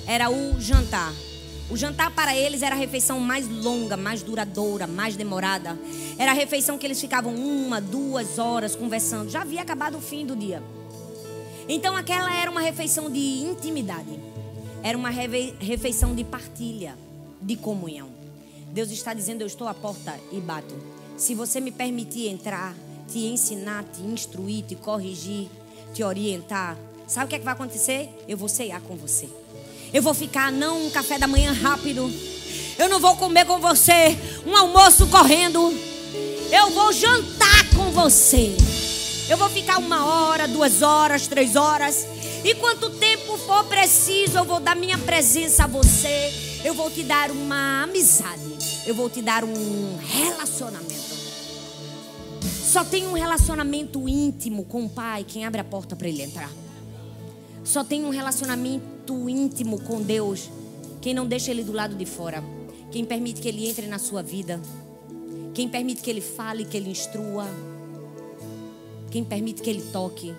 [0.07, 1.13] Era o jantar.
[1.69, 5.79] O jantar para eles era a refeição mais longa, mais duradoura, mais demorada.
[6.17, 9.29] Era a refeição que eles ficavam uma, duas horas conversando.
[9.29, 10.61] Já havia acabado o fim do dia.
[11.67, 14.19] Então aquela era uma refeição de intimidade.
[14.83, 16.97] Era uma refeição de partilha,
[17.41, 18.09] de comunhão.
[18.71, 20.75] Deus está dizendo: Eu estou à porta e bato.
[21.15, 22.75] Se você me permitir entrar,
[23.07, 25.47] te ensinar, te instruir, te corrigir,
[25.93, 28.09] te orientar, sabe o que, é que vai acontecer?
[28.27, 29.29] Eu vou ceiar com você.
[29.93, 32.11] Eu vou ficar, não um café da manhã rápido.
[32.79, 35.71] Eu não vou comer com você um almoço correndo.
[36.51, 38.55] Eu vou jantar com você.
[39.29, 42.07] Eu vou ficar uma hora, duas horas, três horas.
[42.43, 46.33] E quanto tempo for preciso, eu vou dar minha presença a você.
[46.63, 48.41] Eu vou te dar uma amizade.
[48.87, 51.13] Eu vou te dar um relacionamento.
[52.43, 56.49] Só tem um relacionamento íntimo com o pai quem abre a porta para ele entrar.
[57.63, 60.49] Só tem um relacionamento íntimo com Deus
[61.03, 62.41] quem não deixa ele do lado de fora.
[62.89, 64.61] Quem permite que ele entre na sua vida.
[65.53, 67.45] Quem permite que ele fale, que ele instrua.
[69.11, 70.33] Quem permite que ele toque.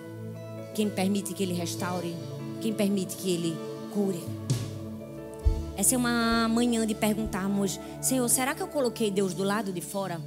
[0.73, 2.15] Quem permite que ele restaure.
[2.61, 3.55] Quem permite que ele
[3.93, 4.23] cure.
[5.77, 9.81] Essa é uma manhã de perguntarmos: Senhor, será que eu coloquei Deus do lado de
[9.81, 10.19] fora?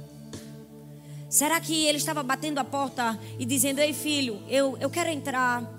[1.29, 5.78] Será que ele estava batendo a porta e dizendo: Ei, filho, eu, eu quero entrar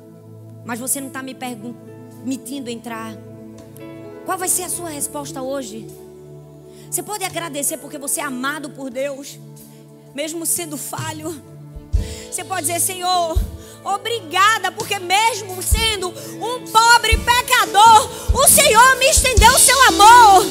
[0.64, 3.14] mas você não está me permitindo entrar.
[4.24, 5.86] Qual vai ser a sua resposta hoje?
[6.90, 9.38] Você pode agradecer porque você é amado por Deus,
[10.14, 11.40] mesmo sendo falho.
[12.30, 13.38] Você pode dizer, Senhor,
[13.84, 20.46] obrigada, porque mesmo sendo um pobre pecador, o Senhor me estendeu o seu amor.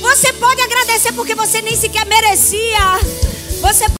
[0.00, 2.98] Você pode agradecer porque você nem sequer merecia.
[3.60, 3.88] Você